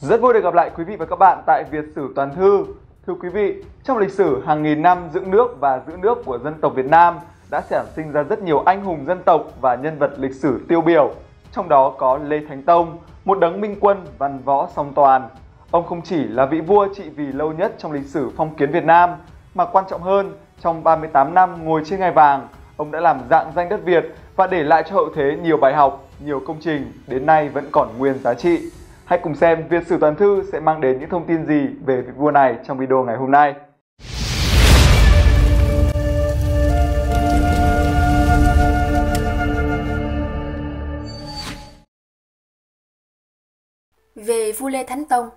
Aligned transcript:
Rất 0.00 0.20
vui 0.20 0.32
được 0.32 0.44
gặp 0.44 0.54
lại 0.54 0.70
quý 0.76 0.84
vị 0.84 0.96
và 0.96 1.06
các 1.06 1.18
bạn 1.18 1.42
tại 1.46 1.64
Việt 1.70 1.84
Sử 1.94 2.12
Toàn 2.16 2.34
Thư. 2.34 2.64
Thưa 3.06 3.14
quý 3.20 3.28
vị, 3.28 3.54
trong 3.84 3.98
lịch 3.98 4.12
sử 4.12 4.42
hàng 4.46 4.62
nghìn 4.62 4.82
năm 4.82 5.08
dựng 5.12 5.30
nước 5.30 5.56
và 5.60 5.80
giữ 5.86 5.92
nước 5.96 6.18
của 6.24 6.38
dân 6.38 6.54
tộc 6.60 6.72
Việt 6.74 6.86
Nam 6.86 7.18
đã 7.50 7.60
sản 7.60 7.86
sinh 7.96 8.12
ra 8.12 8.22
rất 8.22 8.42
nhiều 8.42 8.62
anh 8.66 8.84
hùng 8.84 9.04
dân 9.06 9.22
tộc 9.22 9.42
và 9.60 9.74
nhân 9.74 9.98
vật 9.98 10.10
lịch 10.18 10.34
sử 10.34 10.60
tiêu 10.68 10.80
biểu. 10.80 11.10
Trong 11.52 11.68
đó 11.68 11.94
có 11.98 12.18
Lê 12.18 12.40
Thánh 12.48 12.62
Tông, 12.62 12.98
một 13.24 13.38
đấng 13.38 13.60
minh 13.60 13.76
quân 13.80 14.06
văn 14.18 14.40
võ 14.44 14.68
song 14.76 14.92
toàn. 14.94 15.28
Ông 15.70 15.86
không 15.86 16.02
chỉ 16.02 16.24
là 16.24 16.46
vị 16.46 16.60
vua 16.60 16.88
trị 16.94 17.08
vì 17.16 17.26
lâu 17.26 17.52
nhất 17.52 17.74
trong 17.78 17.92
lịch 17.92 18.06
sử 18.06 18.30
phong 18.36 18.54
kiến 18.54 18.72
Việt 18.72 18.84
Nam, 18.84 19.10
mà 19.54 19.64
quan 19.64 19.84
trọng 19.90 20.02
hơn, 20.02 20.32
trong 20.60 20.84
38 20.84 21.34
năm 21.34 21.64
ngồi 21.64 21.82
trên 21.84 22.00
ngai 22.00 22.12
vàng, 22.12 22.48
ông 22.76 22.90
đã 22.90 23.00
làm 23.00 23.20
dạng 23.30 23.52
danh 23.56 23.68
đất 23.68 23.80
Việt 23.84 24.04
và 24.36 24.46
để 24.46 24.62
lại 24.62 24.82
cho 24.88 24.94
hậu 24.94 25.08
thế 25.14 25.36
nhiều 25.42 25.56
bài 25.56 25.74
học, 25.74 26.04
nhiều 26.24 26.40
công 26.46 26.56
trình 26.60 26.92
đến 27.06 27.26
nay 27.26 27.48
vẫn 27.48 27.64
còn 27.72 27.98
nguyên 27.98 28.18
giá 28.18 28.34
trị. 28.34 28.70
Hãy 29.08 29.20
cùng 29.22 29.34
xem 29.34 29.68
Việt 29.68 29.86
Sử 29.86 29.98
Toàn 30.00 30.16
Thư 30.16 30.42
sẽ 30.52 30.60
mang 30.60 30.80
đến 30.80 31.00
những 31.00 31.10
thông 31.10 31.26
tin 31.26 31.46
gì 31.46 31.68
về 31.84 32.02
vị 32.02 32.12
vua 32.16 32.30
này 32.30 32.58
trong 32.66 32.78
video 32.78 33.04
ngày 33.04 33.16
hôm 33.16 33.30
nay. 33.30 33.54
Về 44.14 44.52
vua 44.52 44.68
Lê 44.68 44.84
Thánh 44.84 45.04
Tông 45.04 45.30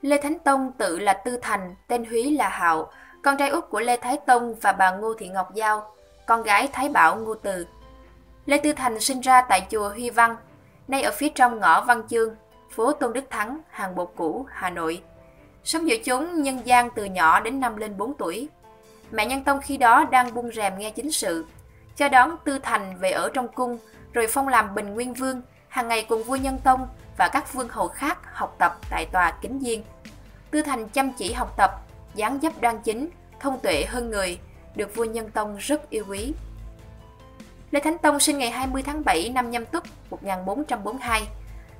Lê 0.00 0.18
Thánh 0.22 0.38
Tông 0.38 0.72
tự 0.78 0.98
là 0.98 1.12
Tư 1.12 1.38
Thành, 1.42 1.74
tên 1.88 2.04
Húy 2.04 2.30
là 2.30 2.48
Hạo, 2.48 2.90
con 3.22 3.36
trai 3.36 3.48
út 3.48 3.64
của 3.70 3.80
Lê 3.80 3.96
Thái 3.96 4.18
Tông 4.26 4.54
và 4.54 4.72
bà 4.72 4.90
Ngô 4.90 5.14
Thị 5.14 5.28
Ngọc 5.28 5.54
Giao, 5.54 5.94
con 6.26 6.42
gái 6.42 6.68
Thái 6.72 6.88
Bảo 6.88 7.16
Ngô 7.16 7.34
Từ. 7.34 7.66
Lê 8.46 8.58
Tư 8.58 8.72
Thành 8.72 9.00
sinh 9.00 9.20
ra 9.20 9.42
tại 9.48 9.66
chùa 9.70 9.88
Huy 9.88 10.10
Văn, 10.10 10.36
nay 10.90 11.02
ở 11.02 11.10
phía 11.16 11.28
trong 11.28 11.60
ngõ 11.60 11.84
Văn 11.84 12.02
Chương, 12.08 12.34
phố 12.70 12.92
Tôn 12.92 13.12
Đức 13.12 13.24
Thắng, 13.30 13.60
hàng 13.70 13.94
bột 13.94 14.12
cũ, 14.16 14.46
Hà 14.50 14.70
Nội. 14.70 15.02
Sống 15.64 15.88
giữa 15.88 15.96
chúng 16.04 16.42
nhân 16.42 16.60
gian 16.64 16.90
từ 16.90 17.04
nhỏ 17.04 17.40
đến 17.40 17.60
năm 17.60 17.76
lên 17.76 17.96
4 17.96 18.14
tuổi. 18.14 18.48
Mẹ 19.10 19.26
Nhân 19.26 19.44
Tông 19.44 19.60
khi 19.60 19.76
đó 19.76 20.04
đang 20.10 20.34
buông 20.34 20.52
rèm 20.52 20.78
nghe 20.78 20.90
chính 20.90 21.12
sự, 21.12 21.44
cho 21.96 22.08
đón 22.08 22.36
Tư 22.44 22.58
Thành 22.62 22.96
về 22.98 23.10
ở 23.10 23.30
trong 23.34 23.48
cung, 23.48 23.78
rồi 24.12 24.26
phong 24.26 24.48
làm 24.48 24.74
Bình 24.74 24.94
Nguyên 24.94 25.14
Vương, 25.14 25.42
hàng 25.68 25.88
ngày 25.88 26.06
cùng 26.08 26.22
vua 26.22 26.36
Nhân 26.36 26.58
Tông 26.64 26.88
và 27.16 27.28
các 27.28 27.52
vương 27.52 27.68
hầu 27.68 27.88
khác 27.88 28.18
học 28.32 28.56
tập 28.58 28.78
tại 28.90 29.06
tòa 29.12 29.32
Kính 29.42 29.58
Diên. 29.62 29.82
Tư 30.50 30.62
Thành 30.62 30.88
chăm 30.88 31.12
chỉ 31.12 31.32
học 31.32 31.54
tập, 31.56 31.70
dáng 32.14 32.38
dấp 32.42 32.60
đoan 32.60 32.78
chính, 32.84 33.08
thông 33.40 33.58
tuệ 33.58 33.84
hơn 33.88 34.10
người, 34.10 34.38
được 34.74 34.96
vua 34.96 35.04
Nhân 35.04 35.30
Tông 35.30 35.56
rất 35.56 35.90
yêu 35.90 36.04
quý. 36.08 36.32
Lê 37.70 37.80
Thánh 37.80 37.98
Tông 37.98 38.20
sinh 38.20 38.38
ngày 38.38 38.50
20 38.50 38.82
tháng 38.82 39.04
7 39.04 39.30
năm 39.34 39.50
Nhâm 39.50 39.66
Tuất 39.66 39.84
1442. 40.10 41.22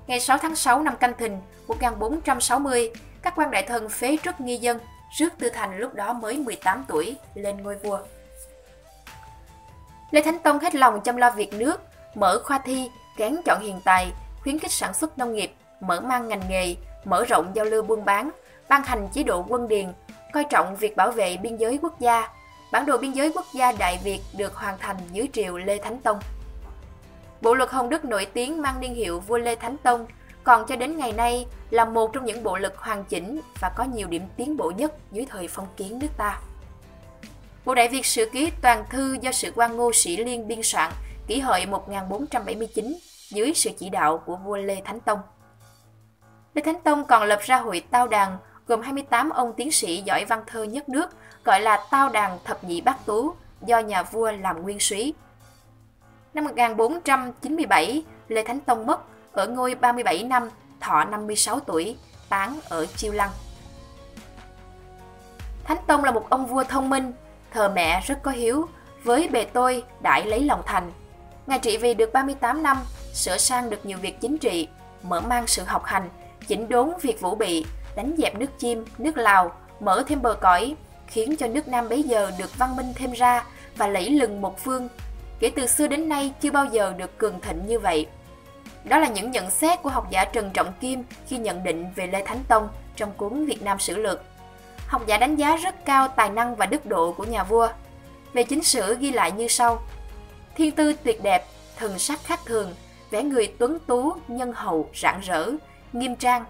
Ngày 0.07 0.21
6 0.21 0.39
tháng 0.39 0.57
6 0.57 0.83
năm 0.83 0.97
Canh 0.97 1.13
Thìn 1.19 1.37
1460, 1.69 2.91
các 3.23 3.35
quan 3.37 3.51
đại 3.51 3.63
thần 3.63 3.89
phế 3.89 4.17
truất 4.23 4.41
nghi 4.41 4.57
dân, 4.57 4.79
rước 5.19 5.29
Tư 5.39 5.49
Thành 5.49 5.79
lúc 5.79 5.95
đó 5.95 6.13
mới 6.13 6.39
18 6.39 6.85
tuổi 6.89 7.17
lên 7.35 7.63
ngôi 7.63 7.77
vua. 7.77 7.99
Lê 10.11 10.23
Thánh 10.23 10.39
Tông 10.39 10.59
hết 10.59 10.75
lòng 10.75 11.01
chăm 11.01 11.17
lo 11.17 11.31
việc 11.31 11.55
nước, 11.55 11.81
mở 12.15 12.43
khoa 12.45 12.59
thi, 12.59 12.91
kén 13.17 13.37
chọn 13.47 13.61
hiền 13.61 13.81
tài, 13.85 14.13
khuyến 14.43 14.59
khích 14.59 14.73
sản 14.73 14.95
xuất 14.95 15.19
nông 15.19 15.35
nghiệp, 15.35 15.53
mở 15.81 16.01
mang 16.01 16.29
ngành 16.29 16.43
nghề, 16.49 16.77
mở 17.05 17.25
rộng 17.25 17.53
giao 17.55 17.65
lưu 17.65 17.83
buôn 17.83 18.05
bán, 18.05 18.31
ban 18.69 18.83
hành 18.83 19.09
chế 19.13 19.23
độ 19.23 19.45
quân 19.49 19.69
điền, 19.69 19.93
coi 20.33 20.45
trọng 20.45 20.77
việc 20.77 20.97
bảo 20.97 21.11
vệ 21.11 21.37
biên 21.37 21.57
giới 21.57 21.79
quốc 21.83 22.01
gia. 22.01 22.29
Bản 22.73 22.87
đồ 22.87 22.99
biên 22.99 23.13
giới 23.13 23.33
quốc 23.35 23.47
gia 23.55 23.73
Đại 23.73 24.01
Việt 24.05 24.21
được 24.37 24.55
hoàn 24.55 24.79
thành 24.79 24.97
dưới 25.13 25.29
triều 25.33 25.57
Lê 25.57 25.79
Thánh 25.79 25.99
Tông. 26.01 26.19
Bộ 27.41 27.55
luật 27.55 27.71
Hồng 27.71 27.89
Đức 27.89 28.05
nổi 28.05 28.27
tiếng 28.27 28.63
mang 28.63 28.81
niên 28.81 28.95
hiệu 28.95 29.21
vua 29.21 29.39
Lê 29.39 29.55
Thánh 29.55 29.77
Tông, 29.77 30.07
còn 30.45 30.67
cho 30.67 30.77
đến 30.77 30.97
ngày 30.97 31.13
nay 31.13 31.47
là 31.71 31.85
một 31.85 32.13
trong 32.13 32.25
những 32.25 32.43
bộ 32.43 32.57
luật 32.57 32.75
hoàn 32.77 33.05
chỉnh 33.05 33.41
và 33.61 33.73
có 33.77 33.85
nhiều 33.85 34.09
điểm 34.09 34.23
tiến 34.37 34.57
bộ 34.57 34.71
nhất 34.71 34.95
dưới 35.13 35.27
thời 35.31 35.49
phong 35.49 35.67
kiến 35.77 35.99
nước 35.99 36.09
ta. 36.17 36.41
Bộ 37.65 37.75
Đại 37.75 37.89
Việt 37.89 38.07
Sử 38.07 38.29
Ký 38.33 38.51
Toàn 38.63 38.85
Thư 38.91 39.17
do 39.21 39.33
sự 39.33 39.53
quan 39.55 39.77
Ngô 39.77 39.91
Sĩ 39.95 40.17
Liên 40.17 40.49
biên 40.49 40.61
soạn 40.63 40.93
kỷ 41.27 41.41
hợi 41.41 41.67
1479 41.67 42.97
dưới 43.31 43.53
sự 43.55 43.71
chỉ 43.79 43.89
đạo 43.89 44.19
của 44.19 44.37
vua 44.37 44.57
Lê 44.57 44.83
Thánh 44.85 45.01
Tông. 45.01 45.19
Lê 46.55 46.63
Thánh 46.63 46.81
Tông 46.81 47.05
còn 47.05 47.23
lập 47.23 47.39
ra 47.43 47.57
hội 47.57 47.83
Tao 47.91 48.09
Đàn 48.09 48.37
gồm 48.67 48.83
28 48.83 49.31
ông 49.31 49.53
tiến 49.57 49.73
sĩ 49.73 50.03
giỏi 50.03 50.25
văn 50.25 50.43
thơ 50.47 50.63
nhất 50.63 50.89
nước 50.89 51.11
gọi 51.45 51.61
là 51.61 51.87
Tao 51.91 52.09
Đàn 52.09 52.39
Thập 52.45 52.65
Nhị 52.65 52.81
Bát 52.81 53.07
Tú 53.07 53.35
do 53.67 53.79
nhà 53.79 54.03
vua 54.03 54.31
làm 54.31 54.63
nguyên 54.63 54.81
súy. 54.81 55.15
Năm 56.35 56.45
1497, 56.45 58.03
Lê 58.29 58.43
Thánh 58.43 58.61
Tông 58.61 58.87
mất 58.87 59.01
ở 59.33 59.47
ngôi 59.47 59.75
37 59.75 60.23
năm, 60.23 60.51
thọ 60.81 61.05
56 61.05 61.61
tuổi, 61.61 61.97
tán 62.29 62.61
ở 62.69 62.87
Chiêu 62.87 63.13
Lăng. 63.13 63.31
Thánh 65.65 65.79
Tông 65.87 66.05
là 66.05 66.11
một 66.11 66.31
ông 66.31 66.47
vua 66.47 66.65
thông 66.65 66.91
minh, 66.91 67.13
thờ 67.51 67.73
mẹ 67.75 68.01
rất 68.07 68.23
có 68.23 68.31
hiếu, 68.31 68.69
với 69.05 69.29
bề 69.29 69.45
tôi 69.45 69.85
đại 70.01 70.27
lấy 70.27 70.45
lòng 70.45 70.63
thành. 70.67 70.93
Ngài 71.47 71.59
trị 71.59 71.77
vì 71.77 71.95
được 71.95 72.13
38 72.13 72.63
năm, 72.63 72.77
sửa 73.15 73.37
sang 73.37 73.71
được 73.71 73.87
nhiều 73.87 73.99
việc 73.99 74.21
chính 74.21 74.39
trị, 74.39 74.69
mở 75.03 75.21
mang 75.21 75.47
sự 75.47 75.63
học 75.63 75.85
hành, 75.85 76.09
chỉnh 76.49 76.69
đốn 76.69 76.91
việc 77.03 77.21
vũ 77.21 77.35
bị, 77.35 77.67
đánh 77.97 78.15
dẹp 78.19 78.39
nước 78.39 78.59
chim, 78.59 78.85
nước 78.99 79.17
Lào, 79.17 79.53
mở 79.81 80.05
thêm 80.07 80.23
bờ 80.23 80.35
cõi, 80.35 80.75
khiến 81.07 81.37
cho 81.37 81.47
nước 81.47 81.69
Nam 81.69 81.89
bấy 81.89 82.03
giờ 82.03 82.33
được 82.39 82.59
văn 82.59 82.77
minh 82.77 82.93
thêm 82.95 83.13
ra 83.13 83.45
và 83.77 83.87
lẫy 83.87 84.11
lừng 84.11 84.41
một 84.41 84.65
phương. 84.65 84.89
Kể 85.41 85.51
từ 85.57 85.67
xưa 85.67 85.87
đến 85.87 86.09
nay 86.09 86.33
chưa 86.41 86.51
bao 86.51 86.65
giờ 86.65 86.95
được 86.97 87.19
cường 87.19 87.41
thịnh 87.41 87.67
như 87.67 87.79
vậy. 87.79 88.07
Đó 88.85 88.99
là 88.99 89.09
những 89.09 89.31
nhận 89.31 89.51
xét 89.51 89.83
của 89.83 89.91
học 89.91 90.11
giả 90.11 90.25
Trần 90.25 90.51
Trọng 90.55 90.73
Kim 90.81 91.05
khi 91.27 91.39
nhận 91.39 91.65
định 91.65 91.87
về 91.97 92.07
Lê 92.07 92.25
Thánh 92.25 92.41
Tông 92.49 92.69
trong 92.97 93.13
cuốn 93.17 93.47
Việt 93.47 93.63
Nam 93.63 93.79
Sử 93.79 93.97
Lược. 93.97 94.23
Học 94.87 95.03
giả 95.07 95.19
đánh 95.19 95.37
giá 95.37 95.57
rất 95.57 95.85
cao 95.85 96.09
tài 96.09 96.31
năng 96.31 96.57
và 96.57 96.67
đức 96.67 96.87
độ 96.87 97.13
của 97.13 97.25
nhà 97.25 97.45
vua. 97.45 97.69
Về 98.33 98.43
chính 98.43 98.63
sử 98.63 98.97
ghi 98.97 99.11
lại 99.11 99.33
như 99.33 99.49
sau. 99.49 99.83
Thiên 100.57 100.71
tư 100.71 100.93
tuyệt 101.05 101.23
đẹp, 101.23 101.47
thần 101.77 101.99
sắc 101.99 102.25
khác 102.25 102.41
thường, 102.47 102.75
vẻ 103.11 103.23
người 103.23 103.55
tuấn 103.59 103.79
tú, 103.87 104.13
nhân 104.29 104.53
hậu, 104.53 104.89
rạng 104.95 105.21
rỡ, 105.21 105.51
nghiêm 105.93 106.17
trang. 106.17 106.45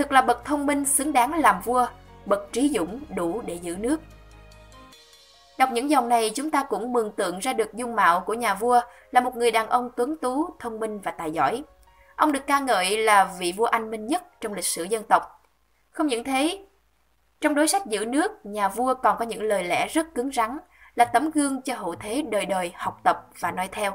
Thực 0.00 0.12
là 0.12 0.22
bậc 0.22 0.44
thông 0.44 0.66
minh 0.66 0.84
xứng 0.84 1.12
đáng 1.12 1.34
làm 1.34 1.60
vua, 1.60 1.86
bậc 2.26 2.52
trí 2.52 2.68
dũng 2.68 3.00
đủ 3.16 3.42
để 3.46 3.54
giữ 3.54 3.76
nước. 3.76 4.00
Đọc 5.58 5.68
những 5.72 5.90
dòng 5.90 6.08
này 6.08 6.30
chúng 6.34 6.50
ta 6.50 6.62
cũng 6.62 6.92
mường 6.92 7.12
tượng 7.12 7.38
ra 7.38 7.52
được 7.52 7.74
dung 7.74 7.96
mạo 7.96 8.20
của 8.20 8.34
nhà 8.34 8.54
vua 8.54 8.80
là 9.10 9.20
một 9.20 9.36
người 9.36 9.50
đàn 9.50 9.68
ông 9.68 9.90
tuấn 9.96 10.16
tú, 10.16 10.46
thông 10.58 10.80
minh 10.80 10.98
và 10.98 11.10
tài 11.10 11.30
giỏi. 11.30 11.62
Ông 12.16 12.32
được 12.32 12.46
ca 12.46 12.60
ngợi 12.60 12.98
là 12.98 13.34
vị 13.38 13.52
vua 13.56 13.64
anh 13.64 13.90
minh 13.90 14.06
nhất 14.06 14.22
trong 14.40 14.54
lịch 14.54 14.64
sử 14.64 14.84
dân 14.84 15.02
tộc. 15.08 15.22
Không 15.90 16.06
những 16.06 16.24
thế, 16.24 16.64
trong 17.40 17.54
đối 17.54 17.68
sách 17.68 17.86
giữ 17.86 18.04
nước, 18.04 18.46
nhà 18.46 18.68
vua 18.68 18.94
còn 18.94 19.16
có 19.18 19.24
những 19.24 19.42
lời 19.42 19.64
lẽ 19.64 19.88
rất 19.88 20.14
cứng 20.14 20.32
rắn, 20.32 20.58
là 20.94 21.04
tấm 21.04 21.30
gương 21.30 21.62
cho 21.62 21.74
hậu 21.74 21.94
thế 21.94 22.22
đời 22.30 22.46
đời 22.46 22.72
học 22.74 23.00
tập 23.04 23.16
và 23.40 23.50
noi 23.50 23.68
theo. 23.72 23.92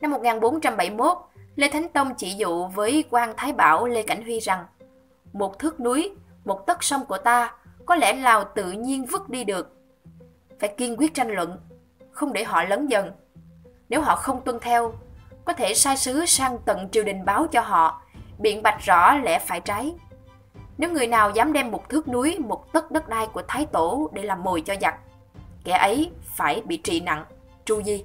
Năm 0.00 0.10
1471, 0.10 1.18
Lê 1.56 1.68
Thánh 1.68 1.88
Tông 1.88 2.14
chỉ 2.14 2.30
dụ 2.30 2.66
với 2.66 3.04
quan 3.10 3.34
Thái 3.36 3.52
Bảo 3.52 3.86
Lê 3.86 4.02
Cảnh 4.02 4.22
Huy 4.22 4.40
rằng 4.40 4.66
một 5.32 5.58
thước 5.58 5.80
núi, 5.80 6.12
một 6.44 6.66
tấc 6.66 6.82
sông 6.82 7.04
của 7.06 7.18
ta 7.18 7.52
có 7.86 7.94
lẽ 7.94 8.12
Lào 8.12 8.44
tự 8.44 8.72
nhiên 8.72 9.04
vứt 9.04 9.28
đi 9.28 9.44
được. 9.44 9.76
Phải 10.60 10.74
kiên 10.76 10.96
quyết 10.96 11.14
tranh 11.14 11.28
luận, 11.28 11.58
không 12.10 12.32
để 12.32 12.44
họ 12.44 12.62
lớn 12.62 12.90
dần. 12.90 13.12
Nếu 13.88 14.00
họ 14.00 14.16
không 14.16 14.40
tuân 14.44 14.58
theo, 14.60 14.92
có 15.44 15.52
thể 15.52 15.74
sai 15.74 15.96
sứ 15.96 16.26
sang 16.26 16.58
tận 16.64 16.88
triều 16.92 17.04
đình 17.04 17.24
báo 17.24 17.46
cho 17.46 17.60
họ, 17.60 18.02
biện 18.38 18.62
bạch 18.62 18.80
rõ 18.80 19.14
lẽ 19.14 19.38
phải 19.38 19.60
trái. 19.60 19.94
Nếu 20.78 20.90
người 20.90 21.06
nào 21.06 21.30
dám 21.30 21.52
đem 21.52 21.70
một 21.70 21.88
thước 21.88 22.08
núi, 22.08 22.38
một 22.38 22.72
tấc 22.72 22.90
đất 22.90 23.08
đai 23.08 23.26
của 23.26 23.42
Thái 23.48 23.66
Tổ 23.66 24.10
để 24.12 24.22
làm 24.22 24.42
mồi 24.42 24.60
cho 24.60 24.74
giặc, 24.80 24.94
kẻ 25.64 25.72
ấy 25.72 26.10
phải 26.36 26.62
bị 26.64 26.76
trị 26.76 27.00
nặng, 27.00 27.24
tru 27.64 27.82
di. 27.82 28.04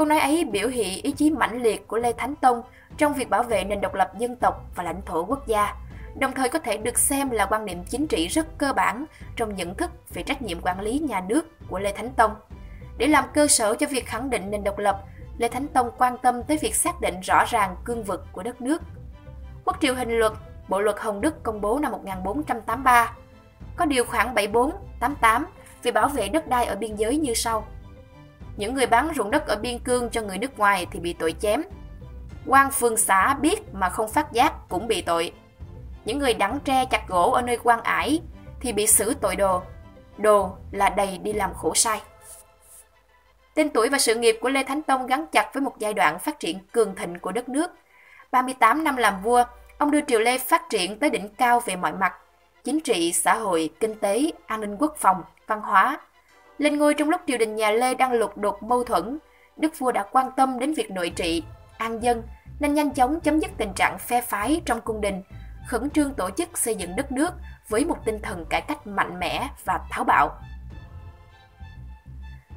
Câu 0.00 0.06
nói 0.06 0.18
ấy 0.18 0.44
biểu 0.44 0.68
hiện 0.68 1.02
ý 1.02 1.12
chí 1.12 1.30
mãnh 1.30 1.62
liệt 1.62 1.88
của 1.88 1.98
Lê 1.98 2.12
Thánh 2.12 2.34
Tông 2.36 2.62
trong 2.96 3.14
việc 3.14 3.30
bảo 3.30 3.42
vệ 3.42 3.64
nền 3.64 3.80
độc 3.80 3.94
lập 3.94 4.18
dân 4.18 4.36
tộc 4.36 4.62
và 4.74 4.82
lãnh 4.82 5.02
thổ 5.06 5.24
quốc 5.24 5.46
gia, 5.46 5.74
đồng 6.18 6.32
thời 6.32 6.48
có 6.48 6.58
thể 6.58 6.76
được 6.76 6.98
xem 6.98 7.30
là 7.30 7.46
quan 7.46 7.64
niệm 7.64 7.84
chính 7.84 8.06
trị 8.06 8.26
rất 8.26 8.58
cơ 8.58 8.72
bản 8.72 9.04
trong 9.36 9.54
nhận 9.54 9.74
thức 9.74 9.90
về 10.14 10.22
trách 10.22 10.42
nhiệm 10.42 10.60
quản 10.60 10.80
lý 10.80 10.98
nhà 10.98 11.20
nước 11.28 11.68
của 11.68 11.78
Lê 11.78 11.92
Thánh 11.92 12.10
Tông. 12.10 12.34
Để 12.98 13.06
làm 13.06 13.24
cơ 13.34 13.46
sở 13.46 13.74
cho 13.74 13.86
việc 13.86 14.06
khẳng 14.06 14.30
định 14.30 14.50
nền 14.50 14.64
độc 14.64 14.78
lập, 14.78 15.04
Lê 15.38 15.48
Thánh 15.48 15.68
Tông 15.68 15.90
quan 15.98 16.18
tâm 16.18 16.42
tới 16.42 16.56
việc 16.56 16.74
xác 16.74 17.00
định 17.00 17.20
rõ 17.20 17.44
ràng 17.48 17.76
cương 17.84 18.04
vực 18.04 18.26
của 18.32 18.42
đất 18.42 18.60
nước. 18.60 18.82
Quốc 19.64 19.76
triều 19.80 19.94
hình 19.94 20.18
luật, 20.18 20.32
Bộ 20.68 20.80
luật 20.80 20.96
Hồng 21.00 21.20
Đức 21.20 21.42
công 21.42 21.60
bố 21.60 21.78
năm 21.78 21.92
1483, 21.92 23.12
có 23.76 23.84
điều 23.84 24.04
khoản 24.04 24.34
74, 24.34 24.72
88 25.00 25.46
về 25.82 25.92
bảo 25.92 26.08
vệ 26.08 26.28
đất 26.28 26.48
đai 26.48 26.66
ở 26.66 26.76
biên 26.76 26.96
giới 26.96 27.16
như 27.16 27.34
sau. 27.34 27.66
Những 28.60 28.74
người 28.74 28.86
bán 28.86 29.08
ruộng 29.16 29.30
đất 29.30 29.46
ở 29.46 29.56
biên 29.56 29.78
cương 29.78 30.10
cho 30.10 30.22
người 30.22 30.38
nước 30.38 30.58
ngoài 30.58 30.86
thì 30.90 31.00
bị 31.00 31.12
tội 31.12 31.34
chém. 31.40 31.62
quan 32.46 32.70
phương 32.70 32.96
xã 32.96 33.34
biết 33.34 33.74
mà 33.74 33.88
không 33.88 34.08
phát 34.08 34.32
giác 34.32 34.52
cũng 34.68 34.88
bị 34.88 35.02
tội. 35.02 35.32
Những 36.04 36.18
người 36.18 36.34
đắng 36.34 36.58
tre 36.64 36.84
chặt 36.84 37.08
gỗ 37.08 37.30
ở 37.30 37.42
nơi 37.42 37.58
quan 37.62 37.82
ải 37.82 38.20
thì 38.60 38.72
bị 38.72 38.86
xử 38.86 39.14
tội 39.14 39.36
đồ. 39.36 39.62
Đồ 40.18 40.50
là 40.70 40.88
đầy 40.88 41.18
đi 41.18 41.32
làm 41.32 41.54
khổ 41.54 41.74
sai. 41.74 42.00
Tên 43.54 43.70
tuổi 43.70 43.88
và 43.88 43.98
sự 43.98 44.14
nghiệp 44.14 44.38
của 44.40 44.48
Lê 44.48 44.64
Thánh 44.64 44.82
Tông 44.82 45.06
gắn 45.06 45.26
chặt 45.32 45.50
với 45.54 45.60
một 45.60 45.78
giai 45.78 45.94
đoạn 45.94 46.18
phát 46.18 46.40
triển 46.40 46.58
cường 46.72 46.94
thịnh 46.94 47.18
của 47.18 47.32
đất 47.32 47.48
nước. 47.48 47.70
38 48.30 48.84
năm 48.84 48.96
làm 48.96 49.22
vua, 49.22 49.44
ông 49.78 49.90
đưa 49.90 50.00
Triều 50.00 50.20
Lê 50.20 50.38
phát 50.38 50.62
triển 50.70 50.98
tới 50.98 51.10
đỉnh 51.10 51.28
cao 51.28 51.60
về 51.60 51.76
mọi 51.76 51.92
mặt, 51.92 52.14
chính 52.64 52.80
trị, 52.80 53.12
xã 53.12 53.34
hội, 53.34 53.70
kinh 53.80 53.94
tế, 53.94 54.32
an 54.46 54.60
ninh 54.60 54.76
quốc 54.78 54.96
phòng, 54.96 55.22
văn 55.46 55.60
hóa. 55.60 56.00
Lên 56.60 56.78
ngôi 56.78 56.94
trong 56.94 57.10
lúc 57.10 57.20
triều 57.26 57.38
đình 57.38 57.56
nhà 57.56 57.70
Lê 57.70 57.94
đang 57.94 58.12
lục 58.12 58.38
đục 58.38 58.62
mâu 58.62 58.84
thuẫn, 58.84 59.18
đức 59.56 59.78
vua 59.78 59.92
đã 59.92 60.06
quan 60.12 60.30
tâm 60.36 60.58
đến 60.58 60.74
việc 60.74 60.90
nội 60.90 61.10
trị, 61.10 61.42
an 61.78 62.02
dân, 62.02 62.22
nên 62.60 62.74
nhanh 62.74 62.90
chóng 62.90 63.20
chấm 63.20 63.40
dứt 63.40 63.50
tình 63.56 63.72
trạng 63.74 63.98
phe 63.98 64.20
phái 64.20 64.60
trong 64.64 64.80
cung 64.80 65.00
đình, 65.00 65.22
khẩn 65.66 65.90
trương 65.90 66.14
tổ 66.14 66.30
chức 66.30 66.58
xây 66.58 66.74
dựng 66.74 66.96
đất 66.96 67.12
nước 67.12 67.30
với 67.68 67.84
một 67.84 67.96
tinh 68.04 68.18
thần 68.22 68.44
cải 68.44 68.60
cách 68.60 68.86
mạnh 68.86 69.18
mẽ 69.18 69.48
và 69.64 69.80
tháo 69.90 70.04
bạo. 70.04 70.38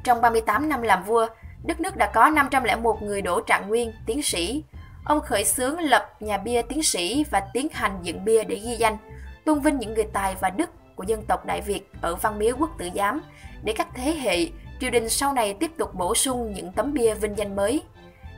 Trong 0.04 0.22
38 0.22 0.70
năm 0.70 0.82
làm 0.82 1.04
vua, 1.04 1.28
đất 1.64 1.80
nước 1.82 1.96
đã 1.96 2.12
có 2.14 2.30
501 2.30 3.02
người 3.02 3.22
đổ 3.22 3.42
trạng 3.42 3.70
nguyên, 3.70 3.92
tiến 4.06 4.24
sĩ. 4.24 4.64
Ông 5.06 5.22
khởi 5.22 5.44
xướng 5.44 5.80
lập 5.80 6.16
nhà 6.20 6.38
bia 6.38 6.62
tiến 6.62 6.84
sĩ 6.84 7.26
và 7.32 7.40
tiến 7.54 7.68
hành 7.72 8.00
dựng 8.02 8.26
bia 8.26 8.44
để 8.44 8.56
ghi 8.56 8.76
danh, 8.76 8.98
tôn 9.46 9.60
vinh 9.60 9.80
những 9.80 9.94
người 9.94 10.08
tài 10.14 10.36
và 10.42 10.50
đức 10.50 10.70
của 10.96 11.04
dân 11.04 11.26
tộc 11.26 11.46
Đại 11.46 11.62
Việt 11.62 11.92
ở 12.02 12.16
Văn 12.16 12.40
Miếu 12.40 12.56
Quốc 12.60 12.70
Tử 12.78 12.90
Giám 12.96 13.22
để 13.64 13.74
các 13.78 13.88
thế 13.94 14.12
hệ 14.12 14.48
triều 14.80 14.90
đình 14.90 15.10
sau 15.10 15.34
này 15.34 15.54
tiếp 15.54 15.72
tục 15.78 15.94
bổ 15.94 16.16
sung 16.16 16.54
những 16.54 16.72
tấm 16.72 16.94
bia 16.94 17.14
vinh 17.14 17.38
danh 17.38 17.56
mới. 17.56 17.84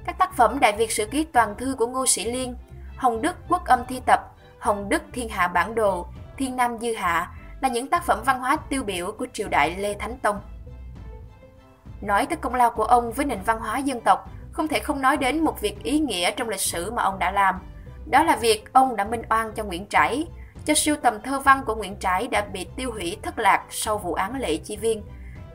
Các 0.06 0.18
tác 0.18 0.38
phẩm 0.38 0.60
Đại 0.60 0.72
Việt 0.78 0.92
Sử 0.92 1.06
Ký 1.06 1.24
Toàn 1.24 1.56
Thư 1.56 1.75
của 1.80 1.88
Ngô 1.88 2.06
Sĩ 2.06 2.31
Liên, 2.31 2.56
Hồng 2.98 3.22
Đức 3.22 3.36
Quốc 3.50 3.66
Âm 3.66 3.80
Thi 3.88 4.02
Tập, 4.06 4.19
Hồng 4.60 4.90
Đức 4.90 5.02
Thiên 5.13 5.30
Hạ 5.30 5.48
Bản 5.48 5.75
Đồ, 5.75 6.07
Thiên 6.38 6.56
Nam 6.56 6.78
Dư 6.78 6.94
Hạ 6.94 7.31
là 7.62 7.69
những 7.69 7.88
tác 7.88 8.06
phẩm 8.06 8.22
văn 8.25 8.40
hóa 8.40 8.58
tiêu 8.69 8.84
biểu 8.84 9.12
của 9.12 9.28
triều 9.34 9.48
đại 9.48 9.75
Lê 9.75 9.94
Thánh 9.94 10.18
Tông. 10.18 10.42
Nói 12.01 12.25
tới 12.25 12.38
công 12.38 12.56
lao 12.56 12.72
của 12.72 12.84
ông 12.84 13.12
với 13.12 13.25
nền 13.25 13.40
văn 13.46 13.60
hóa 13.60 13.78
dân 13.78 14.01
tộc, 14.01 14.30
không 14.51 14.68
thể 14.68 14.80
không 14.80 15.01
nói 15.01 15.18
đến 15.18 15.44
một 15.44 15.62
việc 15.62 15.84
ý 15.84 16.00
nghĩa 16.00 16.31
trong 16.31 16.50
lịch 16.50 16.60
sử 16.60 16.92
mà 16.92 17.04
ông 17.04 17.19
đã 17.19 17.31
làm. 17.31 17.60
Đó 18.12 18.24
là 18.24 18.36
việc 18.36 18.74
ông 18.74 18.96
đã 18.96 19.04
minh 19.04 19.22
oan 19.30 19.51
cho 19.56 19.63
Nguyễn 19.63 19.86
Trãi, 19.90 20.28
cho 20.66 20.74
siêu 20.74 20.96
tầm 21.02 21.22
thơ 21.22 21.40
văn 21.40 21.62
của 21.66 21.76
Nguyễn 21.76 21.96
Trãi 22.00 22.28
đã 22.28 22.42
bị 22.42 22.68
tiêu 22.76 22.92
hủy 22.92 23.18
thất 23.22 23.40
lạc 23.40 23.66
sau 23.70 23.98
vụ 23.98 24.14
án 24.14 24.40
Lệ 24.40 24.58
Chi 24.58 24.78
Viên. 24.78 25.04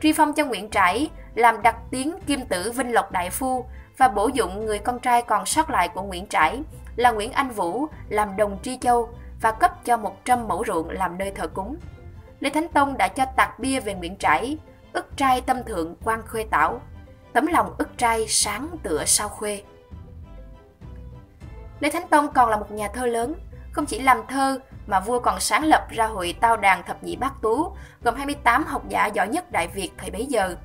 Truy 0.01 0.13
phong 0.13 0.33
cho 0.33 0.45
Nguyễn 0.45 0.69
Trãi 0.69 1.09
làm 1.35 1.61
đặc 1.61 1.75
tiếng 1.91 2.19
kim 2.27 2.45
tử 2.45 2.71
Vinh 2.71 2.93
Lộc 2.93 3.11
Đại 3.11 3.29
Phu 3.29 3.65
và 3.97 4.07
bổ 4.07 4.27
dụng 4.27 4.65
người 4.65 4.79
con 4.79 4.99
trai 4.99 5.21
còn 5.21 5.45
sót 5.45 5.69
lại 5.69 5.87
của 5.87 6.01
Nguyễn 6.01 6.27
Trãi 6.27 6.61
là 6.95 7.11
Nguyễn 7.11 7.31
Anh 7.31 7.49
Vũ 7.49 7.87
làm 8.09 8.37
đồng 8.37 8.59
tri 8.63 8.77
châu 8.77 9.09
và 9.41 9.51
cấp 9.51 9.85
cho 9.85 9.97
100 9.97 10.47
mẫu 10.47 10.63
ruộng 10.67 10.89
làm 10.89 11.17
nơi 11.17 11.31
thờ 11.31 11.47
cúng. 11.47 11.75
Lê 12.39 12.49
Thánh 12.49 12.67
Tông 12.67 12.97
đã 12.97 13.07
cho 13.07 13.25
tạc 13.35 13.59
bia 13.59 13.79
về 13.79 13.93
Nguyễn 13.93 14.17
Trãi, 14.17 14.57
ức 14.93 15.17
trai 15.17 15.41
tâm 15.41 15.63
thượng 15.63 15.95
quan 16.03 16.21
khuê 16.27 16.43
tảo, 16.43 16.81
tấm 17.33 17.47
lòng 17.47 17.75
ức 17.77 17.97
trai 17.97 18.25
sáng 18.27 18.67
tựa 18.83 19.05
sao 19.05 19.29
khuê. 19.29 19.63
Lê 21.79 21.89
Thánh 21.89 22.07
Tông 22.07 22.33
còn 22.33 22.49
là 22.49 22.57
một 22.57 22.71
nhà 22.71 22.87
thơ 22.93 23.05
lớn, 23.05 23.33
không 23.71 23.85
chỉ 23.85 23.99
làm 23.99 24.17
thơ 24.27 24.59
mà 24.87 24.99
vua 24.99 25.19
còn 25.19 25.39
sáng 25.39 25.63
lập 25.63 25.87
ra 25.89 26.05
hội 26.05 26.35
tao 26.41 26.57
đàn 26.57 26.83
thập 26.83 27.03
nhị 27.03 27.15
bát 27.15 27.33
tú, 27.41 27.75
gồm 28.03 28.15
28 28.15 28.63
học 28.63 28.89
giả 28.89 29.05
giỏi 29.05 29.27
nhất 29.27 29.51
Đại 29.51 29.67
Việt 29.67 29.91
thời 29.97 30.11
bấy 30.11 30.25
giờ. 30.25 30.55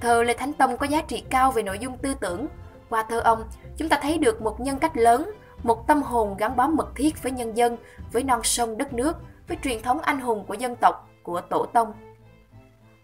Thơ 0.00 0.22
Lê 0.22 0.34
Thánh 0.34 0.52
Tông 0.52 0.76
có 0.76 0.86
giá 0.86 1.02
trị 1.02 1.24
cao 1.30 1.52
về 1.52 1.62
nội 1.62 1.78
dung 1.78 1.98
tư 1.98 2.14
tưởng. 2.20 2.46
Qua 2.88 3.02
thơ 3.02 3.20
ông, 3.20 3.44
chúng 3.76 3.88
ta 3.88 3.98
thấy 4.02 4.18
được 4.18 4.42
một 4.42 4.60
nhân 4.60 4.78
cách 4.78 4.96
lớn, 4.96 5.30
một 5.62 5.86
tâm 5.86 6.02
hồn 6.02 6.36
gắn 6.38 6.56
bó 6.56 6.66
mật 6.66 6.88
thiết 6.96 7.22
với 7.22 7.32
nhân 7.32 7.56
dân, 7.56 7.76
với 8.12 8.22
non 8.22 8.40
sông 8.42 8.78
đất 8.78 8.92
nước, 8.92 9.16
với 9.48 9.58
truyền 9.62 9.82
thống 9.82 10.00
anh 10.00 10.20
hùng 10.20 10.44
của 10.48 10.54
dân 10.54 10.76
tộc, 10.76 11.08
của 11.22 11.40
tổ 11.40 11.66
tông. 11.66 11.92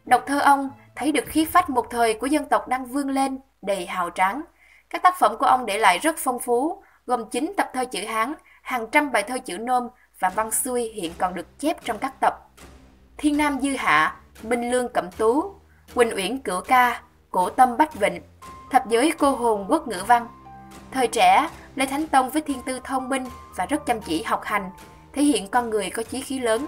Đọc 0.05 0.23
thơ 0.27 0.39
ông, 0.39 0.71
thấy 0.97 1.13
được 1.13 1.25
khí 1.27 1.45
phách 1.45 1.71
một 1.71 1.87
thời 1.91 2.15
của 2.15 2.27
dân 2.27 2.49
tộc 2.49 2.69
đang 2.69 2.87
vươn 2.87 3.11
lên, 3.11 3.41
đầy 3.63 3.87
hào 3.87 4.11
tráng. 4.11 4.43
Các 4.91 5.03
tác 5.03 5.15
phẩm 5.19 5.37
của 5.39 5.47
ông 5.47 5.67
để 5.67 5.79
lại 5.79 5.99
rất 5.99 6.17
phong 6.19 6.39
phú, 6.39 6.83
gồm 7.07 7.31
9 7.31 7.53
tập 7.57 7.71
thơ 7.75 7.85
chữ 7.85 8.07
Hán, 8.07 8.35
hàng 8.63 8.87
trăm 8.93 9.13
bài 9.13 9.23
thơ 9.23 9.39
chữ 9.45 9.59
Nôm 9.59 9.89
và 10.19 10.29
văn 10.29 10.51
xuôi 10.51 10.83
hiện 10.83 11.13
còn 11.19 11.35
được 11.35 11.59
chép 11.59 11.85
trong 11.85 11.99
các 11.99 12.21
tập. 12.21 12.35
Thiên 13.17 13.37
Nam 13.37 13.61
Dư 13.61 13.71
Hạ, 13.71 14.17
Minh 14.43 14.71
Lương 14.71 14.89
Cẩm 14.89 15.11
Tú, 15.11 15.55
Quỳnh 15.95 16.17
Uyển 16.17 16.39
Cửu 16.39 16.61
Ca, 16.61 17.03
Cổ 17.31 17.51
Tâm 17.51 17.77
Bách 17.77 17.95
Vịnh, 17.95 18.23
Thập 18.71 18.89
Giới 18.89 19.13
Cô 19.19 19.31
Hồn 19.31 19.67
Quốc 19.69 19.89
Ngữ 19.89 20.03
Văn. 20.07 20.27
Thời 20.91 21.07
trẻ, 21.07 21.49
Lê 21.75 21.87
Thánh 21.87 22.07
Tông 22.07 22.31
với 22.31 22.43
thiên 22.43 22.63
tư 22.63 22.81
thông 22.85 23.09
minh 23.09 23.25
và 23.57 23.67
rất 23.67 23.87
chăm 23.87 24.01
chỉ 24.01 24.23
học 24.23 24.41
hành, 24.45 24.71
thể 25.13 25.23
hiện 25.23 25.49
con 25.49 25.71
người 25.71 25.91
có 25.91 26.03
chí 26.03 26.21
khí 26.21 26.39
lớn. 26.39 26.67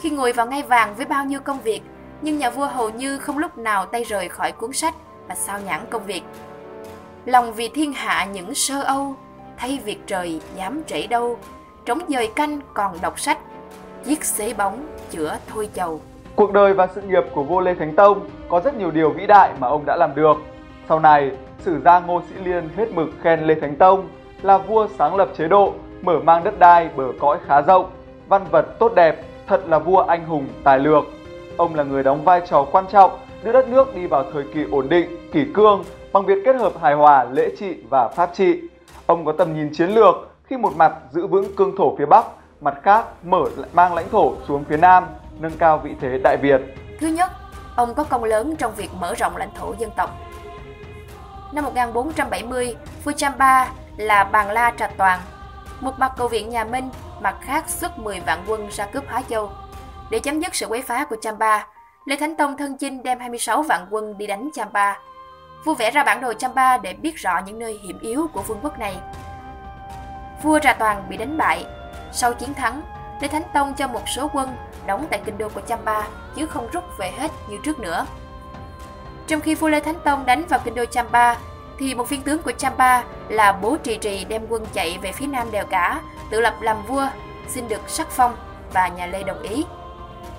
Khi 0.00 0.10
ngồi 0.10 0.32
vào 0.32 0.46
ngai 0.46 0.62
vàng 0.62 0.94
với 0.94 1.06
bao 1.06 1.24
nhiêu 1.24 1.40
công 1.40 1.60
việc, 1.60 1.82
nhưng 2.22 2.38
nhà 2.38 2.50
vua 2.50 2.66
hầu 2.66 2.90
như 2.90 3.18
không 3.18 3.38
lúc 3.38 3.58
nào 3.58 3.86
tay 3.86 4.04
rời 4.04 4.28
khỏi 4.28 4.52
cuốn 4.52 4.72
sách 4.72 4.94
và 5.28 5.34
sao 5.34 5.60
nhãn 5.60 5.86
công 5.90 6.06
việc. 6.06 6.22
Lòng 7.24 7.52
vì 7.52 7.68
thiên 7.68 7.92
hạ 7.92 8.24
những 8.24 8.54
sơ 8.54 8.82
âu, 8.82 9.16
thay 9.56 9.78
việc 9.84 9.98
trời 10.06 10.40
dám 10.56 10.82
trễ 10.86 11.06
đâu, 11.06 11.38
trống 11.90 12.00
dời 12.08 12.26
canh 12.36 12.60
còn 12.74 12.96
đọc 13.02 13.20
sách, 13.20 13.38
giết 14.04 14.24
xế 14.24 14.54
bóng 14.54 14.86
chữa 15.10 15.36
thôi 15.48 15.68
chầu. 15.74 16.00
Cuộc 16.36 16.52
đời 16.52 16.74
và 16.74 16.88
sự 16.94 17.02
nghiệp 17.02 17.24
của 17.34 17.42
vua 17.42 17.60
Lê 17.60 17.74
Thánh 17.74 17.96
Tông 17.96 18.28
có 18.48 18.60
rất 18.60 18.74
nhiều 18.74 18.90
điều 18.90 19.10
vĩ 19.10 19.26
đại 19.26 19.50
mà 19.58 19.68
ông 19.68 19.86
đã 19.86 19.96
làm 19.96 20.14
được. 20.14 20.36
Sau 20.88 21.00
này, 21.00 21.30
sử 21.58 21.80
gia 21.84 22.00
Ngô 22.00 22.22
Sĩ 22.28 22.44
Liên 22.44 22.68
hết 22.76 22.90
mực 22.94 23.08
khen 23.22 23.40
Lê 23.40 23.54
Thánh 23.54 23.76
Tông 23.76 24.08
là 24.42 24.58
vua 24.58 24.86
sáng 24.98 25.16
lập 25.16 25.28
chế 25.38 25.48
độ, 25.48 25.74
mở 26.02 26.20
mang 26.24 26.44
đất 26.44 26.58
đai 26.58 26.88
bờ 26.96 27.04
cõi 27.20 27.38
khá 27.46 27.62
rộng, 27.62 27.90
văn 28.28 28.42
vật 28.50 28.66
tốt 28.78 28.92
đẹp, 28.94 29.24
thật 29.46 29.68
là 29.68 29.78
vua 29.78 30.00
anh 30.00 30.24
hùng 30.24 30.46
tài 30.64 30.78
lược. 30.78 31.04
Ông 31.56 31.74
là 31.74 31.82
người 31.82 32.02
đóng 32.02 32.24
vai 32.24 32.40
trò 32.46 32.66
quan 32.72 32.84
trọng 32.92 33.10
đưa 33.42 33.52
đất 33.52 33.68
nước 33.68 33.94
đi 33.94 34.06
vào 34.06 34.24
thời 34.32 34.44
kỳ 34.54 34.64
ổn 34.70 34.88
định, 34.88 35.30
kỷ 35.32 35.44
cương 35.54 35.84
bằng 36.12 36.26
việc 36.26 36.38
kết 36.44 36.56
hợp 36.56 36.72
hài 36.82 36.94
hòa 36.94 37.24
lễ 37.32 37.50
trị 37.58 37.76
và 37.88 38.08
pháp 38.08 38.30
trị. 38.34 38.60
Ông 39.06 39.24
có 39.24 39.32
tầm 39.32 39.54
nhìn 39.54 39.70
chiến 39.72 39.90
lược 39.90 40.29
khi 40.50 40.56
một 40.56 40.76
mặt 40.76 40.92
giữ 41.10 41.26
vững 41.26 41.56
cương 41.56 41.76
thổ 41.76 41.96
phía 41.98 42.06
Bắc, 42.06 42.24
mặt 42.60 42.74
khác 42.82 43.04
mở 43.22 43.44
mang 43.72 43.94
lãnh 43.94 44.10
thổ 44.10 44.34
xuống 44.48 44.64
phía 44.68 44.76
Nam, 44.76 45.06
nâng 45.40 45.58
cao 45.58 45.78
vị 45.78 45.90
thế 46.00 46.20
Đại 46.24 46.36
Việt. 46.42 46.60
Thứ 47.00 47.06
nhất, 47.06 47.30
ông 47.76 47.94
có 47.94 48.04
công 48.04 48.24
lớn 48.24 48.56
trong 48.56 48.74
việc 48.74 48.90
mở 49.00 49.14
rộng 49.14 49.36
lãnh 49.36 49.54
thổ 49.54 49.74
dân 49.78 49.90
tộc. 49.96 50.10
Năm 51.52 51.64
1470, 51.64 52.76
vua 53.04 53.12
Champa 53.12 53.68
là 53.96 54.24
Bàn 54.24 54.50
La 54.50 54.72
Trà 54.78 54.90
Toàn. 54.96 55.20
Một 55.80 55.98
mặt 55.98 56.12
cầu 56.16 56.28
viện 56.28 56.48
nhà 56.48 56.64
Minh, 56.64 56.90
mặt 57.20 57.36
khác 57.40 57.68
xuất 57.68 57.98
10 57.98 58.20
vạn 58.20 58.38
quân 58.46 58.68
ra 58.70 58.86
cướp 58.86 59.04
Hóa 59.08 59.22
Châu. 59.28 59.50
Để 60.10 60.18
chấm 60.18 60.40
dứt 60.40 60.54
sự 60.54 60.66
quấy 60.66 60.82
phá 60.82 61.04
của 61.04 61.16
Champa, 61.20 61.58
Lê 62.04 62.16
Thánh 62.16 62.36
Tông 62.36 62.56
thân 62.56 62.76
chinh 62.78 63.02
đem 63.02 63.18
26 63.18 63.62
vạn 63.62 63.86
quân 63.90 64.18
đi 64.18 64.26
đánh 64.26 64.50
Champa. 64.54 64.94
Vua 65.64 65.74
vẽ 65.74 65.90
ra 65.90 66.04
bản 66.04 66.20
đồ 66.20 66.32
Champa 66.32 66.78
để 66.78 66.92
biết 66.92 67.16
rõ 67.16 67.40
những 67.46 67.58
nơi 67.58 67.80
hiểm 67.86 67.98
yếu 68.00 68.26
của 68.32 68.42
vương 68.42 68.58
quốc 68.62 68.78
này. 68.78 68.96
Vua 70.42 70.58
Trà 70.58 70.72
Toàn 70.72 71.08
bị 71.08 71.16
đánh 71.16 71.38
bại. 71.38 71.64
Sau 72.12 72.34
chiến 72.34 72.54
thắng, 72.54 72.82
Lê 73.20 73.28
Thánh 73.28 73.42
Tông 73.52 73.74
cho 73.74 73.88
một 73.88 74.08
số 74.08 74.30
quân 74.32 74.56
đóng 74.86 75.06
tại 75.10 75.20
kinh 75.24 75.38
đô 75.38 75.48
của 75.48 75.60
Champa 75.60 76.02
chứ 76.36 76.46
không 76.46 76.68
rút 76.72 76.84
về 76.98 77.12
hết 77.18 77.30
như 77.48 77.56
trước 77.64 77.78
nữa. 77.78 78.06
Trong 79.26 79.40
khi 79.40 79.54
vua 79.54 79.68
Lê 79.68 79.80
Thánh 79.80 80.00
Tông 80.04 80.26
đánh 80.26 80.44
vào 80.48 80.60
kinh 80.64 80.74
đô 80.74 80.84
Champa, 80.84 81.34
thì 81.78 81.94
một 81.94 82.08
viên 82.08 82.22
tướng 82.22 82.42
của 82.42 82.52
Champa 82.52 83.02
là 83.28 83.52
Bố 83.52 83.76
Trì 83.76 83.96
Trì 83.96 84.24
đem 84.24 84.46
quân 84.48 84.66
chạy 84.72 84.98
về 85.02 85.12
phía 85.12 85.26
nam 85.26 85.50
đèo 85.50 85.66
cả, 85.66 86.00
tự 86.30 86.40
lập 86.40 86.54
làm 86.60 86.82
vua, 86.86 87.08
xin 87.48 87.68
được 87.68 87.80
sắc 87.88 88.08
phong 88.10 88.36
và 88.72 88.88
nhà 88.88 89.06
Lê 89.06 89.22
đồng 89.22 89.42
ý. 89.42 89.64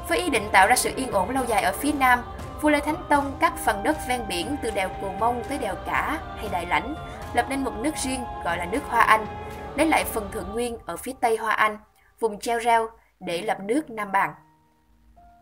Với 0.08 0.18
ý 0.18 0.30
định 0.30 0.50
tạo 0.52 0.68
ra 0.68 0.76
sự 0.76 0.92
yên 0.96 1.12
ổn 1.12 1.30
lâu 1.30 1.46
dài 1.48 1.64
ở 1.64 1.72
phía 1.72 1.92
nam, 1.92 2.24
vua 2.62 2.70
Lê 2.70 2.80
Thánh 2.80 3.04
Tông 3.10 3.38
cắt 3.40 3.54
phần 3.66 3.84
đất 3.84 3.98
ven 4.08 4.22
biển 4.28 4.56
từ 4.64 4.72
đèo 4.72 4.90
Cù 5.02 5.12
Mông 5.20 5.44
tới 5.50 5.58
đèo 5.58 5.76
Cả 5.86 6.18
hay 6.38 6.50
Đại 6.52 6.66
Lãnh, 6.66 6.96
lập 7.34 7.46
nên 7.50 7.64
một 7.64 7.74
nước 7.78 7.96
riêng 8.04 8.24
gọi 8.46 8.58
là 8.58 8.66
nước 8.66 8.82
Hoa 8.90 9.02
Anh, 9.02 9.26
lấy 9.76 9.88
lại 9.88 10.04
phần 10.06 10.32
thượng 10.32 10.52
nguyên 10.52 10.78
ở 10.86 10.98
phía 10.98 11.14
tây 11.22 11.38
Hoa 11.38 11.52
Anh, 11.52 11.78
vùng 12.20 12.40
treo 12.40 12.60
reo 12.60 12.90
để 13.20 13.42
lập 13.42 13.58
nước 13.62 13.90
Nam 13.90 14.12
Bàn. 14.12 14.34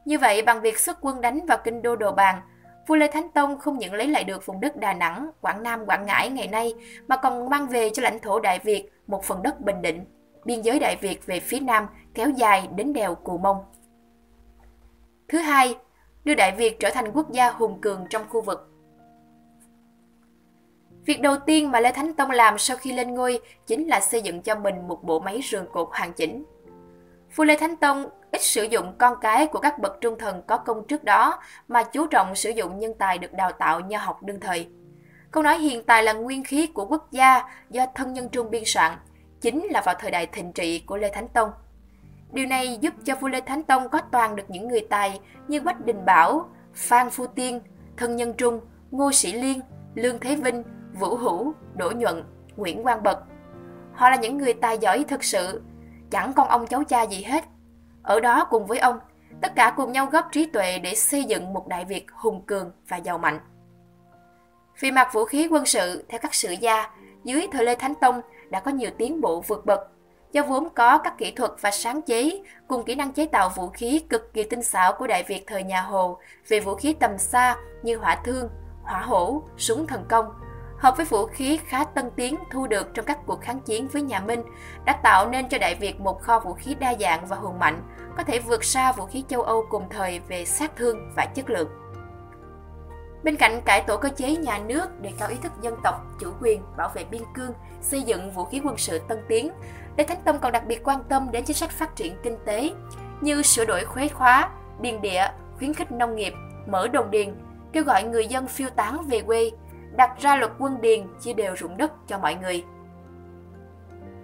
Như 0.05 0.19
vậy, 0.19 0.41
bằng 0.41 0.61
việc 0.61 0.79
xuất 0.79 0.97
quân 1.01 1.21
đánh 1.21 1.45
vào 1.45 1.57
kinh 1.63 1.81
đô 1.81 1.95
Đồ 1.95 2.11
Bàn, 2.11 2.41
vua 2.87 2.95
Lê 2.95 3.07
Thánh 3.07 3.29
Tông 3.29 3.59
không 3.59 3.77
những 3.77 3.93
lấy 3.93 4.07
lại 4.07 4.23
được 4.23 4.45
vùng 4.45 4.59
đất 4.59 4.77
Đà 4.77 4.93
Nẵng, 4.93 5.29
Quảng 5.41 5.63
Nam, 5.63 5.85
Quảng 5.85 6.05
Ngãi 6.05 6.29
ngày 6.29 6.47
nay, 6.47 6.73
mà 7.07 7.17
còn 7.17 7.49
mang 7.49 7.67
về 7.67 7.89
cho 7.89 8.03
lãnh 8.03 8.19
thổ 8.19 8.39
Đại 8.39 8.59
Việt 8.59 8.89
một 9.07 9.23
phần 9.23 9.43
đất 9.43 9.61
Bình 9.61 9.81
Định, 9.81 10.05
biên 10.45 10.61
giới 10.61 10.79
Đại 10.79 10.95
Việt 11.01 11.25
về 11.25 11.39
phía 11.39 11.59
Nam 11.59 11.87
kéo 12.13 12.29
dài 12.29 12.67
đến 12.75 12.93
đèo 12.93 13.15
Cù 13.15 13.37
Mông. 13.37 13.57
Thứ 15.27 15.37
hai, 15.37 15.75
đưa 16.23 16.35
Đại 16.35 16.51
Việt 16.57 16.79
trở 16.79 16.89
thành 16.93 17.11
quốc 17.11 17.31
gia 17.31 17.51
hùng 17.51 17.81
cường 17.81 18.05
trong 18.09 18.29
khu 18.29 18.41
vực. 18.41 18.68
Việc 21.09 21.21
đầu 21.21 21.35
tiên 21.45 21.71
mà 21.71 21.79
Lê 21.79 21.91
Thánh 21.91 22.13
Tông 22.13 22.31
làm 22.31 22.57
sau 22.57 22.77
khi 22.77 22.93
lên 22.93 23.13
ngôi 23.13 23.39
chính 23.67 23.87
là 23.87 23.99
xây 23.99 24.21
dựng 24.21 24.41
cho 24.41 24.55
mình 24.55 24.87
một 24.87 25.03
bộ 25.03 25.19
máy 25.19 25.41
rường 25.43 25.65
cột 25.71 25.87
hoàn 25.91 26.13
chỉnh. 26.13 26.43
Vua 27.35 27.43
Lê 27.43 27.57
Thánh 27.57 27.75
Tông 27.75 28.05
ít 28.31 28.41
sử 28.41 28.63
dụng 28.63 28.93
con 28.97 29.13
cái 29.21 29.47
của 29.47 29.59
các 29.59 29.79
bậc 29.79 29.97
trung 30.01 30.17
thần 30.19 30.41
có 30.47 30.57
công 30.57 30.87
trước 30.87 31.03
đó 31.03 31.39
mà 31.67 31.83
chú 31.83 32.07
trọng 32.07 32.35
sử 32.35 32.49
dụng 32.49 32.79
nhân 32.79 32.93
tài 32.99 33.17
được 33.17 33.33
đào 33.33 33.51
tạo 33.51 33.79
nho 33.79 33.97
học 33.97 34.23
đương 34.23 34.39
thời. 34.39 34.67
Câu 35.31 35.43
nói 35.43 35.57
hiện 35.57 35.83
tài 35.83 36.03
là 36.03 36.13
nguyên 36.13 36.43
khí 36.43 36.67
của 36.67 36.85
quốc 36.85 37.11
gia 37.11 37.43
do 37.69 37.85
thân 37.95 38.13
nhân 38.13 38.29
trung 38.29 38.49
biên 38.49 38.63
soạn, 38.65 38.97
chính 39.41 39.65
là 39.65 39.81
vào 39.85 39.95
thời 39.99 40.11
đại 40.11 40.25
thịnh 40.25 40.53
trị 40.53 40.79
của 40.79 40.97
Lê 40.97 41.09
Thánh 41.09 41.27
Tông. 41.27 41.49
Điều 42.31 42.45
này 42.45 42.77
giúp 42.81 42.93
cho 43.05 43.15
vua 43.15 43.27
Lê 43.27 43.41
Thánh 43.41 43.63
Tông 43.63 43.89
có 43.89 44.01
toàn 44.11 44.35
được 44.35 44.49
những 44.49 44.67
người 44.67 44.87
tài 44.89 45.19
như 45.47 45.59
Quách 45.59 45.85
Đình 45.85 46.05
Bảo, 46.05 46.49
Phan 46.73 47.09
Phu 47.09 47.27
Tiên, 47.27 47.61
Thân 47.97 48.15
Nhân 48.15 48.33
Trung, 48.37 48.61
Ngô 48.91 49.11
Sĩ 49.11 49.33
Liên, 49.33 49.61
Lương 49.95 50.19
Thế 50.19 50.35
Vinh, 50.35 50.63
Vũ 50.99 51.15
Hữu, 51.15 51.53
Đỗ 51.75 51.91
Nhuận, 51.91 52.23
Nguyễn 52.55 52.83
Quang 52.83 53.03
Bật. 53.03 53.19
Họ 53.93 54.09
là 54.09 54.15
những 54.15 54.37
người 54.37 54.53
tài 54.53 54.77
giỏi 54.77 55.05
thực 55.07 55.23
sự, 55.23 55.61
chẳng 56.11 56.33
con 56.33 56.47
ông 56.47 56.67
cháu 56.67 56.83
cha 56.83 57.03
gì 57.03 57.23
hết. 57.23 57.43
Ở 58.03 58.19
đó 58.19 58.47
cùng 58.49 58.65
với 58.65 58.79
ông, 58.79 58.99
tất 59.41 59.51
cả 59.55 59.73
cùng 59.77 59.91
nhau 59.91 60.05
góp 60.05 60.25
trí 60.31 60.45
tuệ 60.45 60.79
để 60.79 60.95
xây 60.95 61.23
dựng 61.23 61.53
một 61.53 61.67
Đại 61.67 61.85
Việt 61.85 62.05
hùng 62.11 62.43
cường 62.45 62.71
và 62.87 62.97
giàu 62.97 63.17
mạnh. 63.17 63.39
Vì 64.79 64.91
mặt 64.91 65.13
vũ 65.13 65.25
khí 65.25 65.47
quân 65.51 65.65
sự, 65.65 66.05
theo 66.09 66.19
các 66.23 66.33
sử 66.33 66.51
gia, 66.51 66.89
dưới 67.23 67.47
thời 67.51 67.65
Lê 67.65 67.75
Thánh 67.75 67.93
Tông 68.01 68.21
đã 68.49 68.59
có 68.59 68.71
nhiều 68.71 68.89
tiến 68.97 69.21
bộ 69.21 69.41
vượt 69.41 69.65
bậc, 69.65 69.79
do 70.31 70.43
vốn 70.43 70.69
có 70.69 70.97
các 70.97 71.17
kỹ 71.17 71.31
thuật 71.31 71.51
và 71.61 71.71
sáng 71.71 72.01
chế 72.01 72.41
cùng 72.67 72.83
kỹ 72.83 72.95
năng 72.95 73.11
chế 73.11 73.25
tạo 73.25 73.49
vũ 73.55 73.69
khí 73.69 74.03
cực 74.09 74.33
kỳ 74.33 74.43
tinh 74.43 74.63
xảo 74.63 74.93
của 74.93 75.07
Đại 75.07 75.23
Việt 75.23 75.43
thời 75.47 75.63
nhà 75.63 75.81
Hồ 75.81 76.17
về 76.47 76.59
vũ 76.59 76.75
khí 76.75 76.93
tầm 76.93 77.17
xa 77.17 77.55
như 77.83 77.97
hỏa 77.97 78.15
thương, 78.25 78.49
hỏa 78.83 79.01
hổ, 79.01 79.43
súng 79.57 79.87
thần 79.87 80.05
công, 80.09 80.25
hợp 80.79 80.97
với 80.97 81.05
vũ 81.05 81.25
khí 81.25 81.59
khá 81.67 81.83
tân 81.83 82.11
tiến 82.15 82.35
thu 82.51 82.67
được 82.67 82.93
trong 82.93 83.05
các 83.05 83.19
cuộc 83.25 83.41
kháng 83.41 83.59
chiến 83.59 83.87
với 83.87 84.01
nhà 84.01 84.19
Minh, 84.19 84.43
đã 84.85 84.93
tạo 84.93 85.29
nên 85.29 85.49
cho 85.49 85.57
Đại 85.57 85.75
Việt 85.75 85.99
một 85.99 86.21
kho 86.21 86.39
vũ 86.39 86.53
khí 86.53 86.75
đa 86.79 86.95
dạng 86.99 87.25
và 87.25 87.35
hùng 87.35 87.59
mạnh, 87.59 87.81
có 88.17 88.23
thể 88.23 88.39
vượt 88.39 88.63
xa 88.63 88.91
vũ 88.91 89.05
khí 89.05 89.23
châu 89.27 89.41
Âu 89.41 89.65
cùng 89.69 89.89
thời 89.89 90.19
về 90.19 90.45
sát 90.45 90.75
thương 90.75 91.11
và 91.15 91.25
chất 91.25 91.49
lượng. 91.49 91.69
Bên 93.23 93.35
cạnh 93.35 93.61
cải 93.65 93.81
tổ 93.81 93.97
cơ 93.97 94.09
chế 94.09 94.35
nhà 94.35 94.57
nước 94.57 95.01
đề 95.01 95.11
cao 95.19 95.29
ý 95.29 95.35
thức 95.43 95.51
dân 95.61 95.75
tộc, 95.83 96.05
chủ 96.19 96.31
quyền, 96.41 96.61
bảo 96.77 96.89
vệ 96.93 97.03
biên 97.03 97.21
cương, 97.35 97.53
xây 97.81 98.01
dựng 98.01 98.31
vũ 98.31 98.45
khí 98.45 98.61
quân 98.65 98.77
sự 98.77 98.99
tân 98.99 99.19
tiến, 99.27 99.51
Lê 99.97 100.03
Thánh 100.03 100.21
Tông 100.25 100.39
còn 100.39 100.51
đặc 100.51 100.63
biệt 100.67 100.81
quan 100.83 101.03
tâm 101.09 101.31
đến 101.31 101.43
chính 101.45 101.55
sách 101.55 101.71
phát 101.71 101.95
triển 101.95 102.15
kinh 102.23 102.37
tế 102.45 102.71
như 103.21 103.41
sửa 103.41 103.65
đổi 103.65 103.85
khuế 103.85 104.07
khóa, 104.07 104.49
điền 104.81 105.01
địa, 105.01 105.31
khuyến 105.57 105.73
khích 105.73 105.91
nông 105.91 106.15
nghiệp, 106.15 106.33
mở 106.67 106.87
đồng 106.87 107.11
điền, 107.11 107.35
kêu 107.73 107.83
gọi 107.83 108.03
người 108.03 108.27
dân 108.27 108.47
phiêu 108.47 108.69
tán 108.69 109.07
về 109.07 109.21
quê, 109.21 109.51
đặt 109.95 110.11
ra 110.19 110.35
luật 110.35 110.51
quân 110.59 110.81
điền 110.81 111.07
chia 111.21 111.33
đều 111.33 111.55
ruộng 111.55 111.77
đất 111.77 111.91
cho 112.07 112.19
mọi 112.19 112.35
người. 112.35 112.63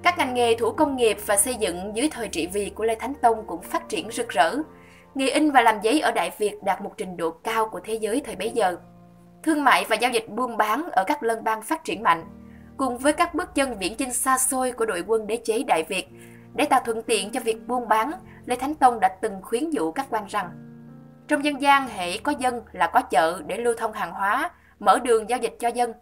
Các 0.04 0.18
ngành 0.18 0.34
nghề 0.34 0.56
thủ 0.56 0.72
công 0.72 0.96
nghiệp 0.96 1.18
và 1.26 1.38
xây 1.38 1.56
dựng 1.56 1.92
dưới 1.96 2.10
thời 2.12 2.28
trị 2.28 2.48
vì 2.54 2.70
của 2.70 2.84
Lê 2.84 2.96
Thánh 2.96 3.14
Tông 3.22 3.48
cũng 3.48 3.62
phát 3.62 3.90
triển 3.90 4.12
rực 4.12 4.30
rỡ. 4.30 4.56
Nghề 5.16 5.30
in 5.30 5.52
và 5.52 5.62
làm 5.62 5.82
giấy 5.82 6.00
ở 6.00 6.12
Đại 6.12 6.32
Việt 6.38 6.64
đạt 6.64 6.82
một 6.82 6.94
trình 6.98 7.18
độ 7.18 7.32
cao 7.32 7.70
của 7.70 7.80
thế 7.84 7.94
giới 7.94 8.22
thời 8.26 8.36
bấy 8.36 8.50
giờ. 8.50 8.78
Thương 9.44 9.64
mại 9.64 9.86
và 9.90 9.96
giao 9.96 10.12
dịch 10.12 10.30
buôn 10.30 10.58
bán 10.58 10.90
ở 10.92 11.04
các 11.04 11.24
lân 11.24 11.44
bang 11.44 11.62
phát 11.62 11.84
triển 11.84 12.04
mạnh, 12.04 12.24
cùng 12.78 12.98
với 12.98 13.14
các 13.14 13.36
bước 13.36 13.56
chân 13.56 13.78
viễn 13.80 13.96
chinh 13.96 14.14
xa 14.14 14.38
xôi 14.38 14.72
của 14.72 14.86
đội 14.86 15.04
quân 15.08 15.28
đế 15.28 15.38
chế 15.38 15.64
Đại 15.68 15.84
Việt. 15.84 16.08
Để 16.54 16.66
tạo 16.66 16.82
thuận 16.86 17.04
tiện 17.04 17.32
cho 17.32 17.40
việc 17.40 17.68
buôn 17.68 17.88
bán, 17.88 18.12
Lê 18.46 18.56
Thánh 18.56 18.76
Tông 18.76 19.00
đã 19.00 19.08
từng 19.22 19.42
khuyến 19.42 19.70
dụ 19.70 19.92
các 19.92 20.06
quan 20.10 20.26
rằng 20.28 20.50
trong 21.28 21.46
dân 21.46 21.62
gian 21.62 21.88
hệ 21.88 22.18
có 22.18 22.34
dân 22.40 22.62
là 22.72 22.88
có 22.88 23.02
chợ 23.02 23.42
để 23.48 23.58
lưu 23.58 23.74
thông 23.78 23.94
hàng 23.94 24.12
hóa, 24.12 24.52
mở 24.86 25.00
đường 25.00 25.30
giao 25.30 25.40
dịch 25.40 25.56
cho 25.60 25.68
dân. 25.68 25.94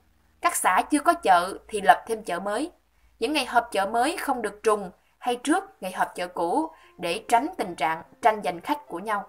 Các 0.41 0.55
xã 0.55 0.81
chưa 0.91 0.99
có 0.99 1.13
chợ 1.13 1.57
thì 1.67 1.81
lập 1.81 2.03
thêm 2.07 2.23
chợ 2.23 2.39
mới. 2.39 2.71
Những 3.19 3.33
ngày 3.33 3.45
họp 3.45 3.71
chợ 3.71 3.85
mới 3.85 4.17
không 4.17 4.41
được 4.41 4.63
trùng 4.63 4.91
hay 5.17 5.35
trước 5.35 5.63
ngày 5.81 5.91
họp 5.91 6.15
chợ 6.15 6.27
cũ 6.27 6.71
để 6.97 7.23
tránh 7.27 7.47
tình 7.57 7.75
trạng 7.75 8.01
tranh 8.21 8.41
giành 8.43 8.61
khách 8.61 8.87
của 8.87 8.99
nhau. 8.99 9.25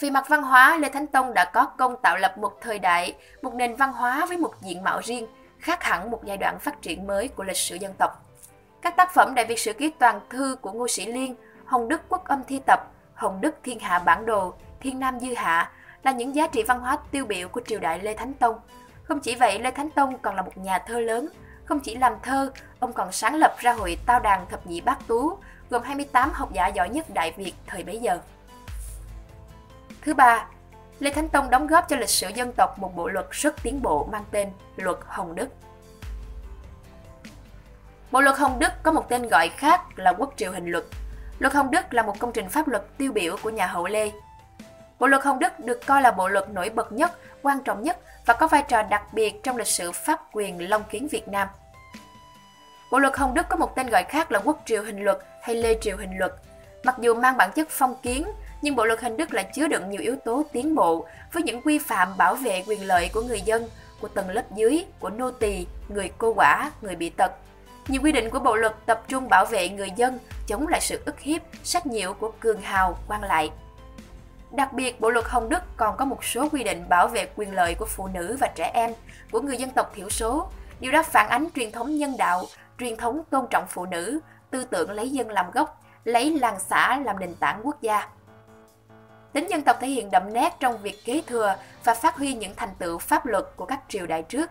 Vì 0.00 0.10
mặt 0.10 0.24
văn 0.28 0.42
hóa, 0.42 0.76
Lê 0.76 0.88
Thánh 0.88 1.06
Tông 1.06 1.34
đã 1.34 1.50
có 1.54 1.66
công 1.66 1.96
tạo 2.02 2.16
lập 2.16 2.38
một 2.38 2.58
thời 2.60 2.78
đại, 2.78 3.14
một 3.42 3.54
nền 3.54 3.76
văn 3.76 3.92
hóa 3.92 4.26
với 4.26 4.36
một 4.36 4.54
diện 4.60 4.82
mạo 4.82 5.00
riêng, 5.02 5.26
khác 5.58 5.82
hẳn 5.82 6.10
một 6.10 6.24
giai 6.24 6.36
đoạn 6.36 6.58
phát 6.58 6.82
triển 6.82 7.06
mới 7.06 7.28
của 7.28 7.44
lịch 7.44 7.56
sử 7.56 7.76
dân 7.76 7.94
tộc. 7.98 8.10
Các 8.82 8.96
tác 8.96 9.14
phẩm 9.14 9.34
Đại 9.34 9.44
Việt 9.44 9.58
Sử 9.58 9.72
Ký 9.72 9.92
Toàn 9.98 10.20
Thư 10.30 10.56
của 10.60 10.72
Ngô 10.72 10.88
Sĩ 10.88 11.06
Liên, 11.06 11.34
Hồng 11.64 11.88
Đức 11.88 12.00
Quốc 12.08 12.24
Âm 12.28 12.44
Thi 12.44 12.60
Tập, 12.66 12.80
Hồng 13.14 13.40
Đức 13.40 13.54
Thiên 13.62 13.78
Hạ 13.78 13.98
Bản 13.98 14.26
Đồ, 14.26 14.54
Thiên 14.80 15.00
Nam 15.00 15.20
Dư 15.20 15.34
Hạ 15.34 15.70
là 16.02 16.12
những 16.12 16.34
giá 16.34 16.46
trị 16.46 16.62
văn 16.62 16.80
hóa 16.80 16.98
tiêu 17.10 17.26
biểu 17.26 17.48
của 17.48 17.60
triều 17.66 17.80
đại 17.80 17.98
Lê 17.98 18.14
Thánh 18.14 18.34
Tông. 18.34 18.56
Không 19.04 19.20
chỉ 19.20 19.34
vậy, 19.34 19.58
Lê 19.58 19.70
Thánh 19.70 19.90
Tông 19.90 20.18
còn 20.18 20.36
là 20.36 20.42
một 20.42 20.56
nhà 20.56 20.78
thơ 20.78 21.00
lớn. 21.00 21.28
Không 21.64 21.80
chỉ 21.80 21.94
làm 21.94 22.12
thơ, 22.22 22.52
ông 22.78 22.92
còn 22.92 23.12
sáng 23.12 23.34
lập 23.34 23.56
ra 23.58 23.72
hội 23.72 23.98
Tao 24.06 24.20
đàn 24.20 24.46
Thập 24.46 24.66
nhị 24.66 24.80
Bát 24.80 24.98
Tú, 25.06 25.38
gồm 25.70 25.82
28 25.82 26.30
học 26.32 26.52
giả 26.52 26.66
giỏi 26.66 26.88
nhất 26.88 27.06
Đại 27.14 27.32
Việt 27.36 27.54
thời 27.66 27.84
bấy 27.84 27.98
giờ. 27.98 28.18
Thứ 30.02 30.14
ba, 30.14 30.46
Lê 30.98 31.12
Thánh 31.12 31.28
Tông 31.28 31.50
đóng 31.50 31.66
góp 31.66 31.88
cho 31.88 31.96
lịch 31.96 32.08
sử 32.08 32.28
dân 32.28 32.52
tộc 32.52 32.78
một 32.78 32.96
bộ 32.96 33.08
luật 33.08 33.26
rất 33.30 33.62
tiến 33.62 33.82
bộ 33.82 34.08
mang 34.12 34.24
tên 34.30 34.48
Luật 34.76 34.98
Hồng 35.06 35.34
Đức. 35.34 35.48
Bộ 38.10 38.20
luật 38.20 38.38
Hồng 38.38 38.58
Đức 38.58 38.72
có 38.82 38.92
một 38.92 39.08
tên 39.08 39.28
gọi 39.28 39.48
khác 39.48 39.80
là 39.96 40.12
Quốc 40.12 40.32
triều 40.36 40.52
hình 40.52 40.66
luật. 40.66 40.84
Luật 41.38 41.54
Hồng 41.54 41.70
Đức 41.70 41.94
là 41.94 42.02
một 42.02 42.18
công 42.18 42.32
trình 42.32 42.48
pháp 42.48 42.68
luật 42.68 42.98
tiêu 42.98 43.12
biểu 43.12 43.36
của 43.42 43.50
nhà 43.50 43.66
Hậu 43.66 43.86
Lê. 43.86 44.10
Bộ 45.02 45.08
luật 45.08 45.22
Hồng 45.24 45.38
Đức 45.38 45.60
được 45.60 45.86
coi 45.86 46.02
là 46.02 46.10
bộ 46.10 46.28
luật 46.28 46.50
nổi 46.50 46.70
bật 46.70 46.92
nhất, 46.92 47.12
quan 47.42 47.58
trọng 47.64 47.82
nhất 47.82 47.98
và 48.26 48.34
có 48.34 48.46
vai 48.46 48.64
trò 48.68 48.82
đặc 48.82 49.02
biệt 49.12 49.42
trong 49.42 49.56
lịch 49.56 49.66
sử 49.66 49.92
pháp 49.92 50.20
quyền 50.32 50.70
Long 50.70 50.84
Kiến 50.90 51.08
Việt 51.08 51.28
Nam. 51.28 51.48
Bộ 52.92 52.98
luật 52.98 53.16
Hồng 53.16 53.34
Đức 53.34 53.46
có 53.48 53.56
một 53.56 53.76
tên 53.76 53.86
gọi 53.86 54.04
khác 54.04 54.32
là 54.32 54.38
Quốc 54.44 54.62
triều 54.64 54.82
hình 54.82 55.04
luật 55.04 55.18
hay 55.42 55.56
Lê 55.56 55.78
triều 55.80 55.96
hình 55.96 56.18
luật. 56.18 56.32
Mặc 56.84 56.94
dù 56.98 57.14
mang 57.14 57.36
bản 57.36 57.50
chất 57.52 57.68
phong 57.70 57.94
kiến, 58.02 58.26
nhưng 58.62 58.76
bộ 58.76 58.84
luật 58.84 59.00
hình 59.00 59.16
Đức 59.16 59.34
lại 59.34 59.50
chứa 59.54 59.68
đựng 59.68 59.90
nhiều 59.90 60.00
yếu 60.00 60.16
tố 60.24 60.42
tiến 60.52 60.74
bộ 60.74 61.06
với 61.32 61.42
những 61.42 61.62
quy 61.62 61.78
phạm 61.78 62.16
bảo 62.16 62.34
vệ 62.34 62.64
quyền 62.66 62.86
lợi 62.86 63.10
của 63.14 63.22
người 63.22 63.40
dân, 63.40 63.68
của 64.00 64.08
tầng 64.08 64.30
lớp 64.30 64.44
dưới, 64.54 64.84
của 65.00 65.10
nô 65.10 65.30
tỳ, 65.30 65.66
người 65.88 66.10
cô 66.18 66.34
quả, 66.36 66.70
người 66.82 66.96
bị 66.96 67.10
tật. 67.10 67.32
Nhiều 67.88 68.02
quy 68.04 68.12
định 68.12 68.30
của 68.30 68.38
bộ 68.38 68.56
luật 68.56 68.74
tập 68.86 69.02
trung 69.08 69.28
bảo 69.28 69.44
vệ 69.44 69.68
người 69.68 69.90
dân, 69.96 70.18
chống 70.46 70.68
lại 70.68 70.80
sự 70.80 71.02
ức 71.04 71.20
hiếp, 71.20 71.42
sách 71.64 71.86
nhiễu 71.86 72.12
của 72.12 72.32
cường 72.40 72.60
hào, 72.60 72.98
quan 73.08 73.22
lại. 73.22 73.50
Đặc 74.52 74.72
biệt, 74.72 75.00
Bộ 75.00 75.10
luật 75.10 75.24
Hồng 75.28 75.48
Đức 75.48 75.62
còn 75.76 75.96
có 75.96 76.04
một 76.04 76.24
số 76.24 76.48
quy 76.52 76.64
định 76.64 76.88
bảo 76.88 77.08
vệ 77.08 77.28
quyền 77.36 77.54
lợi 77.54 77.74
của 77.74 77.86
phụ 77.86 78.08
nữ 78.08 78.36
và 78.40 78.48
trẻ 78.54 78.70
em, 78.74 78.92
của 79.30 79.40
người 79.40 79.56
dân 79.56 79.70
tộc 79.70 79.92
thiểu 79.94 80.10
số. 80.10 80.48
Điều 80.80 80.92
đó 80.92 81.02
phản 81.02 81.28
ánh 81.28 81.48
truyền 81.54 81.72
thống 81.72 81.96
nhân 81.96 82.16
đạo, 82.16 82.44
truyền 82.78 82.96
thống 82.96 83.22
tôn 83.30 83.46
trọng 83.50 83.66
phụ 83.68 83.86
nữ, 83.86 84.20
tư 84.50 84.64
tưởng 84.64 84.90
lấy 84.90 85.10
dân 85.10 85.30
làm 85.30 85.50
gốc, 85.50 85.82
lấy 86.04 86.38
làng 86.38 86.58
xã 86.58 87.00
làm 87.04 87.20
nền 87.20 87.34
tảng 87.34 87.60
quốc 87.62 87.82
gia. 87.82 88.08
Tính 89.32 89.50
dân 89.50 89.62
tộc 89.62 89.76
thể 89.80 89.88
hiện 89.88 90.10
đậm 90.10 90.32
nét 90.32 90.56
trong 90.60 90.78
việc 90.78 91.04
kế 91.04 91.22
thừa 91.26 91.56
và 91.84 91.94
phát 91.94 92.16
huy 92.16 92.34
những 92.34 92.54
thành 92.56 92.74
tựu 92.78 92.98
pháp 92.98 93.26
luật 93.26 93.44
của 93.56 93.64
các 93.64 93.80
triều 93.88 94.06
đại 94.06 94.22
trước, 94.22 94.50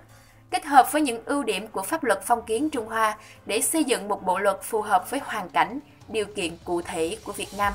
kết 0.49 0.65
hợp 0.65 0.91
với 0.91 1.01
những 1.01 1.25
ưu 1.25 1.43
điểm 1.43 1.67
của 1.67 1.81
pháp 1.81 2.03
luật 2.03 2.19
phong 2.23 2.45
kiến 2.45 2.69
Trung 2.69 2.87
Hoa 2.87 3.17
để 3.45 3.61
xây 3.61 3.83
dựng 3.83 4.07
một 4.07 4.23
bộ 4.25 4.39
luật 4.39 4.57
phù 4.61 4.81
hợp 4.81 5.09
với 5.09 5.19
hoàn 5.25 5.49
cảnh, 5.49 5.79
điều 6.07 6.25
kiện 6.25 6.57
cụ 6.65 6.81
thể 6.81 7.17
của 7.25 7.31
Việt 7.31 7.49
Nam. 7.57 7.73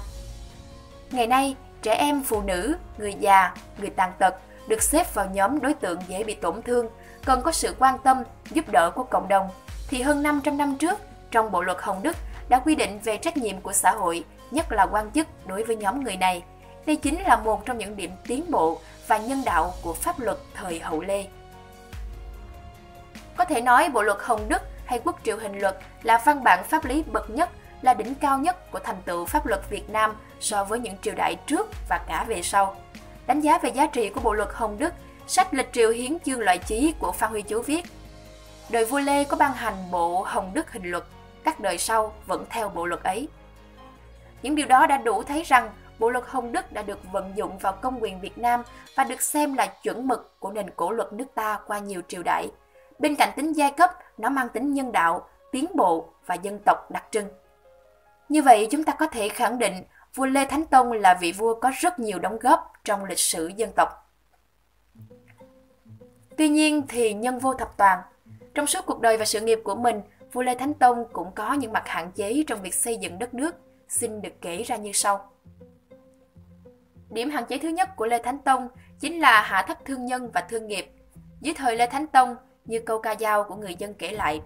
Ngày 1.11 1.27
nay, 1.27 1.57
trẻ 1.87 1.95
em, 1.95 2.23
phụ 2.23 2.43
nữ, 2.43 2.77
người 2.99 3.15
già, 3.15 3.55
người 3.79 3.91
tàn 3.91 4.13
tật 4.19 4.35
được 4.69 4.83
xếp 4.83 5.15
vào 5.15 5.27
nhóm 5.33 5.61
đối 5.61 5.75
tượng 5.75 5.99
dễ 6.09 6.25
bị 6.25 6.35
tổn 6.35 6.63
thương, 6.63 6.89
cần 7.25 7.43
có 7.43 7.53
sự 7.53 7.75
quan 7.79 7.99
tâm, 7.99 8.23
giúp 8.51 8.65
đỡ 8.73 8.91
của 8.95 9.03
cộng 9.03 9.29
đồng. 9.29 9.49
Thì 9.89 10.03
hơn 10.03 10.23
500 10.23 10.57
năm 10.57 10.77
trước, 10.79 10.99
trong 11.31 11.51
Bộ 11.51 11.63
luật 11.63 11.79
Hồng 11.81 12.03
Đức 12.03 12.17
đã 12.49 12.59
quy 12.59 12.75
định 12.75 13.01
về 13.05 13.17
trách 13.17 13.37
nhiệm 13.37 13.61
của 13.61 13.73
xã 13.73 13.91
hội, 13.91 14.25
nhất 14.51 14.73
là 14.73 14.87
quan 14.87 15.11
chức 15.11 15.27
đối 15.47 15.65
với 15.65 15.77
nhóm 15.77 16.05
người 16.05 16.17
này. 16.17 16.43
Đây 16.87 16.97
chính 16.97 17.23
là 17.23 17.37
một 17.37 17.67
trong 17.67 17.79
những 17.79 17.97
điểm 17.97 18.11
tiến 18.27 18.51
bộ 18.51 18.79
và 19.07 19.19
nhân 19.19 19.43
đạo 19.45 19.75
của 19.83 19.93
pháp 19.93 20.21
luật 20.21 20.39
thời 20.55 20.81
hậu 20.81 21.01
Lê. 21.01 21.25
Có 23.37 23.45
thể 23.45 23.61
nói 23.61 23.89
Bộ 23.89 24.03
luật 24.03 24.19
Hồng 24.21 24.49
Đức 24.49 24.63
hay 24.87 25.01
Quốc 25.05 25.21
triệu 25.25 25.39
hình 25.39 25.59
luật 25.59 25.79
là 26.03 26.23
văn 26.25 26.45
bản 26.45 26.65
pháp 26.65 26.85
lý 26.85 27.03
bậc 27.03 27.31
nhất, 27.31 27.51
là 27.83 27.95
đỉnh 27.95 28.15
cao 28.15 28.39
nhất 28.39 28.71
của 28.73 28.79
thành 28.79 29.03
tựu 29.05 29.27
pháp 29.27 29.47
luật 29.47 29.71
Việt 29.71 29.91
Nam 29.91 30.17
so 30.41 30.65
với 30.65 30.79
những 30.79 30.95
triều 31.03 31.15
đại 31.15 31.37
trước 31.47 31.67
và 31.89 32.01
cả 32.09 32.25
về 32.29 32.43
sau. 32.43 32.77
Đánh 33.27 33.41
giá 33.41 33.59
về 33.59 33.71
giá 33.71 33.87
trị 33.87 34.09
của 34.09 34.21
Bộ 34.21 34.33
luật 34.33 34.49
Hồng 34.53 34.77
Đức, 34.79 34.95
sách 35.27 35.55
Lịch 35.55 35.73
triều 35.73 35.91
hiến 35.91 36.19
chương 36.25 36.41
loại 36.41 36.59
chí 36.59 36.95
của 36.99 37.13
Phan 37.13 37.31
Huy 37.31 37.43
Chú 37.43 37.63
viết 37.63 37.85
Đời 38.71 38.85
vua 38.85 38.99
Lê 38.99 39.25
có 39.25 39.37
ban 39.37 39.53
hành 39.53 39.91
bộ 39.91 40.23
Hồng 40.23 40.51
Đức 40.55 40.73
hình 40.73 40.91
luật, 40.91 41.05
các 41.45 41.61
đời 41.61 41.79
sau 41.79 42.13
vẫn 42.27 42.45
theo 42.51 42.69
bộ 42.69 42.87
luật 42.87 43.03
ấy. 43.03 43.29
Những 44.43 44.55
điều 44.55 44.67
đó 44.67 44.87
đã 44.87 44.97
đủ 44.97 45.23
thấy 45.23 45.43
rằng 45.43 45.71
Bộ 45.99 46.11
luật 46.11 46.25
Hồng 46.29 46.53
Đức 46.53 46.73
đã 46.73 46.83
được 46.83 46.99
vận 47.13 47.33
dụng 47.37 47.59
vào 47.59 47.73
công 47.73 48.03
quyền 48.03 48.21
Việt 48.21 48.39
Nam 48.39 48.63
và 48.97 49.05
được 49.05 49.23
xem 49.23 49.55
là 49.55 49.67
chuẩn 49.67 50.09
mực 50.09 50.41
của 50.41 50.51
nền 50.51 50.71
cổ 50.71 50.91
luật 50.91 51.13
nước 51.13 51.27
ta 51.35 51.59
qua 51.67 51.79
nhiều 51.79 52.03
triều 52.09 52.23
đại. 52.23 52.51
Bên 52.99 53.17
cạnh 53.17 53.31
tính 53.37 53.53
giai 53.53 53.71
cấp, 53.71 53.91
nó 54.19 54.29
mang 54.29 54.49
tính 54.49 54.75
nhân 54.75 54.93
đạo, 54.93 55.29
tiến 55.53 55.67
bộ 55.75 56.09
và 56.27 56.35
dân 56.35 56.59
tộc 56.67 56.91
đặc 56.91 57.05
trưng. 57.11 57.29
Như 58.29 58.43
vậy, 58.43 58.69
chúng 58.71 58.85
ta 58.85 58.93
có 58.93 59.07
thể 59.07 59.29
khẳng 59.29 59.59
định 59.59 59.85
vua 60.17 60.27
Lê 60.27 60.45
Thánh 60.45 60.65
Tông 60.65 60.93
là 60.93 61.19
vị 61.21 61.33
vua 61.33 61.61
có 61.61 61.73
rất 61.81 61.99
nhiều 61.99 62.19
đóng 62.19 62.39
góp 62.39 62.73
trong 62.85 63.05
lịch 63.05 63.19
sử 63.19 63.51
dân 63.57 63.73
tộc. 63.77 63.89
Tuy 66.37 66.49
nhiên 66.49 66.83
thì 66.89 67.15
nhân 67.15 67.39
vô 67.39 67.55
thập 67.55 67.77
toàn. 67.77 68.01
Trong 68.55 68.67
suốt 68.67 68.87
cuộc 68.87 69.01
đời 69.01 69.17
và 69.17 69.25
sự 69.25 69.41
nghiệp 69.41 69.61
của 69.65 69.75
mình, 69.75 70.01
vua 70.33 70.43
Lê 70.43 70.55
Thánh 70.55 70.75
Tông 70.75 71.05
cũng 71.13 71.33
có 71.35 71.53
những 71.53 71.73
mặt 71.73 71.83
hạn 71.89 72.13
chế 72.13 72.45
trong 72.47 72.63
việc 72.63 72.75
xây 72.75 72.97
dựng 72.97 73.19
đất 73.19 73.35
nước, 73.35 73.55
xin 73.89 74.23
được 74.23 74.33
kể 74.41 74.63
ra 74.63 74.77
như 74.77 74.91
sau. 74.93 75.31
Điểm 77.11 77.31
hạn 77.31 77.45
chế 77.45 77.59
thứ 77.59 77.69
nhất 77.69 77.97
của 77.97 78.07
Lê 78.07 78.23
Thánh 78.23 78.39
Tông 78.39 78.69
chính 79.01 79.21
là 79.21 79.43
hạ 79.43 79.65
thấp 79.69 79.85
thương 79.85 80.05
nhân 80.05 80.31
và 80.35 80.41
thương 80.41 80.67
nghiệp. 80.67 80.91
Dưới 81.41 81.55
thời 81.55 81.77
Lê 81.77 81.87
Thánh 81.87 82.07
Tông, 82.07 82.37
như 82.65 82.81
câu 82.81 83.01
ca 83.01 83.15
dao 83.21 83.45
của 83.45 83.55
người 83.55 83.75
dân 83.75 83.95
kể 83.95 84.11
lại. 84.13 84.43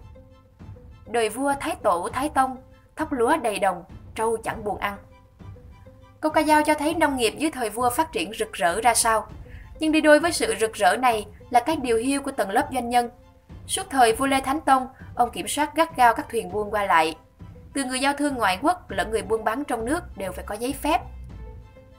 Đời 1.07 1.29
vua 1.29 1.53
Thái 1.59 1.75
Tổ 1.83 2.09
Thái 2.13 2.29
Tông, 2.29 2.57
thóc 2.95 3.11
lúa 3.11 3.37
đầy 3.37 3.59
đồng, 3.59 3.83
trâu 4.15 4.37
chẳng 4.37 4.63
buồn 4.63 4.77
ăn. 4.77 4.97
Câu 6.21 6.31
ca 6.31 6.43
dao 6.43 6.63
cho 6.63 6.73
thấy 6.73 6.93
nông 6.93 7.17
nghiệp 7.17 7.33
dưới 7.37 7.51
thời 7.51 7.69
vua 7.69 7.89
phát 7.89 8.11
triển 8.11 8.33
rực 8.33 8.53
rỡ 8.53 8.81
ra 8.81 8.93
sao. 8.93 9.27
Nhưng 9.79 9.91
đi 9.91 10.01
đôi 10.01 10.19
với 10.19 10.31
sự 10.31 10.55
rực 10.59 10.73
rỡ 10.73 10.95
này 10.95 11.25
là 11.49 11.59
cái 11.59 11.75
điều 11.75 11.97
hiu 11.97 12.21
của 12.21 12.31
tầng 12.31 12.49
lớp 12.49 12.67
doanh 12.73 12.89
nhân. 12.89 13.09
Suốt 13.67 13.89
thời 13.89 14.15
vua 14.15 14.25
Lê 14.25 14.41
Thánh 14.41 14.61
Tông, 14.61 14.87
ông 15.15 15.31
kiểm 15.31 15.47
soát 15.47 15.75
gắt 15.75 15.95
gao 15.95 16.15
các 16.15 16.29
thuyền 16.29 16.51
buôn 16.51 16.71
qua 16.71 16.85
lại. 16.85 17.15
Từ 17.73 17.83
người 17.83 17.99
giao 17.99 18.13
thương 18.13 18.35
ngoại 18.35 18.59
quốc 18.61 18.91
lẫn 18.91 19.11
người 19.11 19.21
buôn 19.21 19.43
bán 19.43 19.63
trong 19.63 19.85
nước 19.85 20.17
đều 20.17 20.31
phải 20.31 20.43
có 20.47 20.55
giấy 20.55 20.73
phép. 20.73 21.01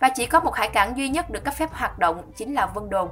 Và 0.00 0.08
chỉ 0.14 0.26
có 0.26 0.40
một 0.40 0.54
hải 0.54 0.68
cảng 0.68 0.96
duy 0.96 1.08
nhất 1.08 1.30
được 1.30 1.44
cấp 1.44 1.54
phép 1.54 1.72
hoạt 1.72 1.98
động 1.98 2.32
chính 2.36 2.54
là 2.54 2.66
Vân 2.66 2.90
Đồn. 2.90 3.08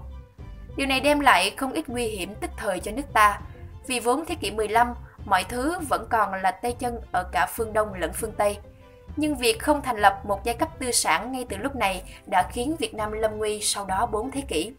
Điều 0.76 0.86
này 0.86 1.00
đem 1.00 1.20
lại 1.20 1.54
không 1.56 1.72
ít 1.72 1.88
nguy 1.88 2.06
hiểm 2.06 2.34
tức 2.34 2.50
thời 2.56 2.80
cho 2.80 2.92
nước 2.92 3.12
ta, 3.12 3.40
vì 3.86 4.00
vốn 4.00 4.24
thế 4.26 4.34
kỷ 4.34 4.50
15, 4.50 4.94
mọi 5.24 5.44
thứ 5.44 5.78
vẫn 5.88 6.06
còn 6.10 6.34
là 6.34 6.50
tay 6.50 6.72
chân 6.72 7.00
ở 7.12 7.22
cả 7.32 7.46
phương 7.46 7.72
Đông 7.72 7.94
lẫn 7.94 8.12
phương 8.12 8.32
Tây. 8.32 8.58
Nhưng 9.20 9.36
việc 9.36 9.58
không 9.58 9.82
thành 9.82 9.96
lập 9.96 10.20
một 10.24 10.44
giai 10.44 10.54
cấp 10.54 10.68
tư 10.78 10.90
sản 10.90 11.32
ngay 11.32 11.46
từ 11.48 11.56
lúc 11.56 11.76
này 11.76 12.02
đã 12.26 12.48
khiến 12.52 12.76
Việt 12.78 12.94
Nam 12.94 13.12
lâm 13.12 13.38
nguy 13.38 13.60
sau 13.60 13.84
đó 13.84 14.06
4 14.06 14.30
thế 14.30 14.40
kỷ. 14.48 14.72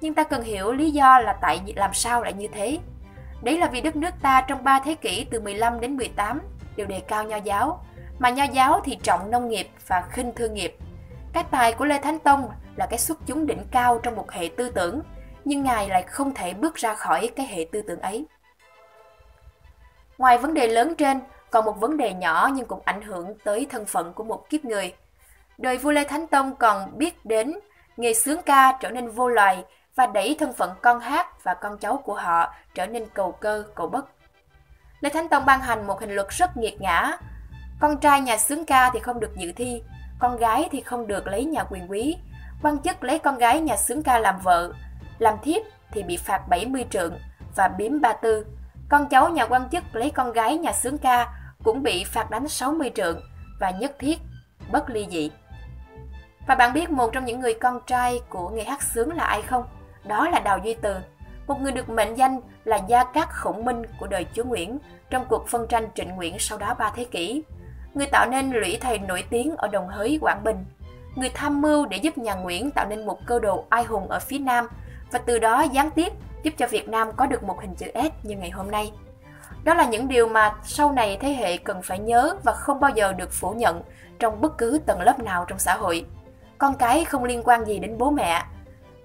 Nhưng 0.00 0.14
ta 0.14 0.24
cần 0.24 0.42
hiểu 0.42 0.72
lý 0.72 0.90
do 0.90 1.20
là 1.20 1.32
tại 1.32 1.60
làm 1.76 1.94
sao 1.94 2.22
lại 2.22 2.32
như 2.32 2.48
thế. 2.52 2.78
Đấy 3.42 3.58
là 3.58 3.66
vì 3.66 3.80
đất 3.80 3.96
nước 3.96 4.10
ta 4.22 4.44
trong 4.48 4.64
3 4.64 4.80
thế 4.84 4.94
kỷ 4.94 5.26
từ 5.30 5.40
15 5.40 5.80
đến 5.80 5.96
18 5.96 6.40
đều 6.76 6.86
đề 6.86 7.00
cao 7.00 7.24
nho 7.24 7.36
giáo, 7.36 7.84
mà 8.18 8.30
nho 8.30 8.44
giáo 8.44 8.80
thì 8.84 8.98
trọng 9.02 9.30
nông 9.30 9.48
nghiệp 9.48 9.68
và 9.86 10.02
khinh 10.10 10.32
thương 10.34 10.54
nghiệp. 10.54 10.76
Cái 11.32 11.44
tài 11.50 11.72
của 11.72 11.84
Lê 11.84 11.98
Thánh 11.98 12.18
Tông 12.18 12.50
là 12.76 12.86
cái 12.86 12.98
xuất 12.98 13.18
chúng 13.26 13.46
đỉnh 13.46 13.64
cao 13.70 14.00
trong 14.02 14.16
một 14.16 14.30
hệ 14.30 14.50
tư 14.56 14.70
tưởng, 14.70 15.00
nhưng 15.44 15.62
Ngài 15.62 15.88
lại 15.88 16.02
không 16.02 16.34
thể 16.34 16.54
bước 16.54 16.74
ra 16.74 16.94
khỏi 16.94 17.30
cái 17.36 17.46
hệ 17.46 17.66
tư 17.72 17.82
tưởng 17.82 18.00
ấy. 18.00 18.24
Ngoài 20.18 20.38
vấn 20.38 20.54
đề 20.54 20.68
lớn 20.68 20.94
trên, 20.98 21.20
còn 21.52 21.64
một 21.64 21.80
vấn 21.80 21.96
đề 21.96 22.14
nhỏ 22.14 22.50
nhưng 22.54 22.66
cũng 22.66 22.80
ảnh 22.84 23.02
hưởng 23.02 23.34
tới 23.44 23.66
thân 23.70 23.86
phận 23.86 24.12
của 24.12 24.24
một 24.24 24.50
kiếp 24.50 24.64
người. 24.64 24.94
Đời 25.58 25.78
vua 25.78 25.90
Lê 25.90 26.04
Thánh 26.04 26.26
Tông 26.26 26.56
còn 26.56 26.98
biết 26.98 27.26
đến 27.26 27.54
nghề 27.96 28.14
sướng 28.14 28.42
ca 28.42 28.78
trở 28.80 28.90
nên 28.90 29.10
vô 29.10 29.28
loài 29.28 29.64
và 29.94 30.06
đẩy 30.06 30.36
thân 30.38 30.52
phận 30.52 30.70
con 30.82 31.00
hát 31.00 31.44
và 31.44 31.54
con 31.54 31.78
cháu 31.78 31.96
của 31.96 32.14
họ 32.14 32.54
trở 32.74 32.86
nên 32.86 33.06
cầu 33.14 33.32
cơ, 33.32 33.64
cầu 33.74 33.86
bất. 33.86 34.06
Lê 35.00 35.10
Thánh 35.10 35.28
Tông 35.28 35.46
ban 35.46 35.60
hành 35.60 35.86
một 35.86 36.00
hình 36.00 36.14
luật 36.14 36.28
rất 36.28 36.56
nghiệt 36.56 36.80
ngã. 36.80 37.16
Con 37.80 37.96
trai 37.96 38.20
nhà 38.20 38.36
sướng 38.36 38.64
ca 38.64 38.90
thì 38.92 39.00
không 39.00 39.20
được 39.20 39.36
dự 39.36 39.52
thi, 39.52 39.82
con 40.18 40.36
gái 40.36 40.68
thì 40.72 40.80
không 40.80 41.06
được 41.06 41.26
lấy 41.26 41.44
nhà 41.44 41.64
quyền 41.70 41.90
quý. 41.90 42.16
Quan 42.62 42.78
chức 42.78 43.04
lấy 43.04 43.18
con 43.18 43.38
gái 43.38 43.60
nhà 43.60 43.76
sướng 43.76 44.02
ca 44.02 44.18
làm 44.18 44.38
vợ, 44.38 44.72
làm 45.18 45.34
thiếp 45.42 45.62
thì 45.90 46.02
bị 46.02 46.16
phạt 46.16 46.48
70 46.48 46.86
trượng 46.90 47.18
và 47.56 47.68
biếm 47.68 48.00
ba 48.00 48.12
tư. 48.12 48.46
Con 48.88 49.08
cháu 49.08 49.28
nhà 49.28 49.46
quan 49.46 49.68
chức 49.68 49.84
lấy 49.92 50.10
con 50.10 50.32
gái 50.32 50.58
nhà 50.58 50.72
sướng 50.72 50.98
ca 50.98 51.41
cũng 51.64 51.82
bị 51.82 52.04
phạt 52.04 52.30
đánh 52.30 52.48
60 52.48 52.90
trượng 52.94 53.20
và 53.60 53.70
nhất 53.70 53.92
thiết 53.98 54.18
bất 54.72 54.90
ly 54.90 55.06
dị. 55.10 55.30
Và 56.46 56.54
bạn 56.54 56.72
biết 56.72 56.90
một 56.90 57.12
trong 57.12 57.24
những 57.24 57.40
người 57.40 57.54
con 57.54 57.80
trai 57.86 58.20
của 58.28 58.48
người 58.48 58.64
hát 58.64 58.82
sướng 58.82 59.12
là 59.12 59.24
ai 59.24 59.42
không? 59.42 59.64
Đó 60.04 60.28
là 60.28 60.40
Đào 60.40 60.58
Duy 60.64 60.74
Từ, 60.74 60.96
một 61.46 61.60
người 61.60 61.72
được 61.72 61.88
mệnh 61.88 62.14
danh 62.14 62.40
là 62.64 62.80
gia 62.88 63.04
cát 63.04 63.28
khổng 63.30 63.64
minh 63.64 63.82
của 64.00 64.06
đời 64.06 64.26
chúa 64.34 64.44
Nguyễn 64.44 64.78
trong 65.10 65.24
cuộc 65.28 65.48
phân 65.48 65.66
tranh 65.68 65.88
trịnh 65.94 66.08
Nguyễn 66.08 66.38
sau 66.38 66.58
đó 66.58 66.74
3 66.78 66.92
thế 66.96 67.04
kỷ. 67.04 67.42
Người 67.94 68.06
tạo 68.06 68.28
nên 68.30 68.50
lũy 68.50 68.78
thầy 68.80 68.98
nổi 68.98 69.24
tiếng 69.30 69.56
ở 69.56 69.68
Đồng 69.68 69.88
Hới, 69.88 70.18
Quảng 70.20 70.44
Bình. 70.44 70.64
Người 71.14 71.30
tham 71.34 71.60
mưu 71.60 71.86
để 71.86 71.96
giúp 71.96 72.18
nhà 72.18 72.34
Nguyễn 72.34 72.70
tạo 72.70 72.86
nên 72.88 73.06
một 73.06 73.18
cơ 73.26 73.38
đồ 73.38 73.64
ai 73.68 73.84
hùng 73.84 74.08
ở 74.08 74.20
phía 74.20 74.38
Nam 74.38 74.68
và 75.10 75.18
từ 75.18 75.38
đó 75.38 75.62
gián 75.62 75.90
tiếp 75.90 76.12
giúp 76.42 76.54
cho 76.58 76.66
Việt 76.66 76.88
Nam 76.88 77.12
có 77.16 77.26
được 77.26 77.42
một 77.42 77.60
hình 77.60 77.74
chữ 77.74 77.86
S 77.94 78.26
như 78.26 78.36
ngày 78.36 78.50
hôm 78.50 78.70
nay. 78.70 78.92
Đó 79.64 79.74
là 79.74 79.84
những 79.84 80.08
điều 80.08 80.28
mà 80.28 80.54
sau 80.62 80.92
này 80.92 81.18
thế 81.20 81.32
hệ 81.32 81.56
cần 81.56 81.82
phải 81.82 81.98
nhớ 81.98 82.36
và 82.44 82.52
không 82.52 82.80
bao 82.80 82.90
giờ 82.90 83.12
được 83.12 83.32
phủ 83.32 83.50
nhận 83.50 83.82
trong 84.18 84.40
bất 84.40 84.58
cứ 84.58 84.80
tầng 84.86 85.00
lớp 85.00 85.20
nào 85.20 85.44
trong 85.48 85.58
xã 85.58 85.74
hội. 85.74 86.06
Con 86.58 86.74
cái 86.78 87.04
không 87.04 87.24
liên 87.24 87.42
quan 87.44 87.64
gì 87.64 87.78
đến 87.78 87.98
bố 87.98 88.10
mẹ, 88.10 88.42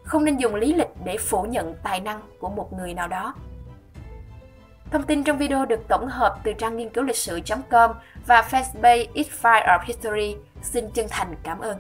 không 0.04 0.26
nên 0.26 0.38
dùng 0.38 0.56
lý 0.56 0.74
lịch 0.74 0.90
để 1.04 1.18
phủ 1.18 1.44
nhận 1.44 1.76
tài 1.84 2.00
năng 2.00 2.22
của 2.40 2.50
một 2.50 2.74
người 2.74 2.94
nào 2.94 3.08
đó. 3.08 3.34
Thông 4.92 5.04
tin 5.04 5.24
trong 5.24 5.38
video 5.38 5.66
được 5.66 5.88
tổng 5.88 6.08
hợp 6.08 6.38
từ 6.44 6.54
trang 6.54 6.78
nghiên 6.78 6.90
cứu 6.90 7.04
lịch 7.04 7.16
sử.com 7.16 7.92
và 8.26 8.42
fanpage 8.42 9.06
It's 9.14 9.42
Fire 9.42 9.66
of 9.66 9.80
History. 9.86 10.36
Xin 10.62 10.90
chân 10.90 11.06
thành 11.10 11.36
cảm 11.44 11.60
ơn. 11.60 11.78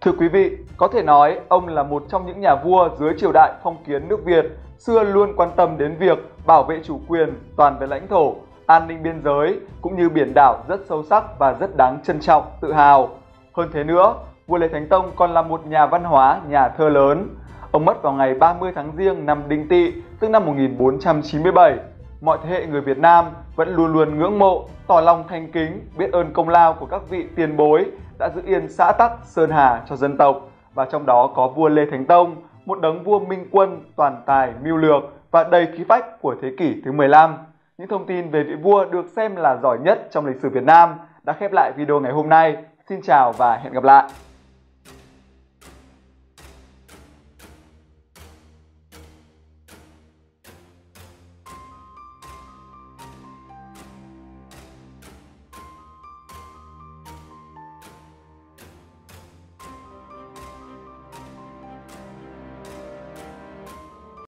Thưa 0.00 0.12
quý 0.18 0.28
vị, 0.28 0.56
có 0.76 0.88
thể 0.92 1.02
nói 1.02 1.40
ông 1.48 1.68
là 1.68 1.82
một 1.82 2.04
trong 2.10 2.26
những 2.26 2.40
nhà 2.40 2.54
vua 2.64 2.88
dưới 2.98 3.12
triều 3.18 3.32
đại 3.32 3.52
phong 3.62 3.84
kiến 3.84 4.08
nước 4.08 4.24
Việt 4.24 4.44
xưa 4.80 5.04
luôn 5.04 5.32
quan 5.36 5.50
tâm 5.56 5.78
đến 5.78 5.96
việc 5.98 6.18
bảo 6.46 6.62
vệ 6.62 6.80
chủ 6.84 7.00
quyền, 7.08 7.34
toàn 7.56 7.78
vẹn 7.78 7.90
lãnh 7.90 8.08
thổ, 8.08 8.34
an 8.66 8.88
ninh 8.88 9.02
biên 9.02 9.20
giới 9.20 9.60
cũng 9.80 9.96
như 9.96 10.08
biển 10.08 10.32
đảo 10.34 10.64
rất 10.68 10.80
sâu 10.88 11.02
sắc 11.02 11.38
và 11.38 11.52
rất 11.52 11.76
đáng 11.76 11.98
trân 12.04 12.20
trọng, 12.20 12.44
tự 12.60 12.72
hào. 12.72 13.08
Hơn 13.52 13.70
thế 13.72 13.84
nữa, 13.84 14.14
vua 14.46 14.58
Lê 14.58 14.68
Thánh 14.68 14.88
Tông 14.88 15.10
còn 15.16 15.30
là 15.30 15.42
một 15.42 15.66
nhà 15.66 15.86
văn 15.86 16.04
hóa, 16.04 16.40
nhà 16.48 16.68
thơ 16.68 16.88
lớn. 16.88 17.28
Ông 17.70 17.84
mất 17.84 18.02
vào 18.02 18.12
ngày 18.12 18.34
30 18.34 18.72
tháng 18.74 18.92
Giêng 18.96 19.26
năm 19.26 19.42
Đinh 19.48 19.68
Tỵ, 19.68 19.92
tức 20.20 20.28
năm 20.28 20.46
1497. 20.46 21.76
Mọi 22.20 22.38
thế 22.42 22.50
hệ 22.50 22.66
người 22.66 22.80
Việt 22.80 22.98
Nam 22.98 23.24
vẫn 23.56 23.74
luôn 23.74 23.92
luôn 23.92 24.18
ngưỡng 24.18 24.38
mộ, 24.38 24.68
tỏ 24.86 25.00
lòng 25.00 25.24
thành 25.28 25.52
kính, 25.52 25.88
biết 25.98 26.12
ơn 26.12 26.32
công 26.32 26.48
lao 26.48 26.72
của 26.72 26.86
các 26.86 27.02
vị 27.08 27.26
tiền 27.36 27.56
bối 27.56 27.86
đã 28.18 28.28
giữ 28.34 28.42
yên 28.46 28.68
xã 28.68 28.92
tắc 28.92 29.12
Sơn 29.24 29.50
Hà 29.50 29.82
cho 29.88 29.96
dân 29.96 30.16
tộc 30.16 30.40
và 30.74 30.84
trong 30.84 31.06
đó 31.06 31.30
có 31.34 31.48
vua 31.48 31.68
Lê 31.68 31.86
Thánh 31.90 32.04
Tông, 32.04 32.36
một 32.66 32.80
đấng 32.80 33.04
vua 33.04 33.18
minh 33.18 33.48
quân, 33.50 33.80
toàn 33.96 34.22
tài, 34.26 34.52
mưu 34.64 34.76
lược 34.76 35.02
và 35.30 35.44
đầy 35.44 35.68
khí 35.76 35.84
phách 35.88 36.22
của 36.22 36.34
thế 36.42 36.50
kỷ 36.58 36.82
thứ 36.84 36.92
15. 36.92 37.34
Những 37.78 37.88
thông 37.88 38.06
tin 38.06 38.30
về 38.30 38.42
vị 38.42 38.54
vua 38.54 38.84
được 38.84 39.06
xem 39.16 39.36
là 39.36 39.56
giỏi 39.62 39.78
nhất 39.84 40.08
trong 40.10 40.26
lịch 40.26 40.40
sử 40.42 40.48
Việt 40.48 40.64
Nam 40.64 40.94
đã 41.22 41.32
khép 41.32 41.52
lại 41.52 41.72
video 41.76 42.00
ngày 42.00 42.12
hôm 42.12 42.28
nay. 42.28 42.56
Xin 42.88 43.00
chào 43.02 43.32
và 43.32 43.56
hẹn 43.56 43.72
gặp 43.72 43.84
lại! 43.84 44.04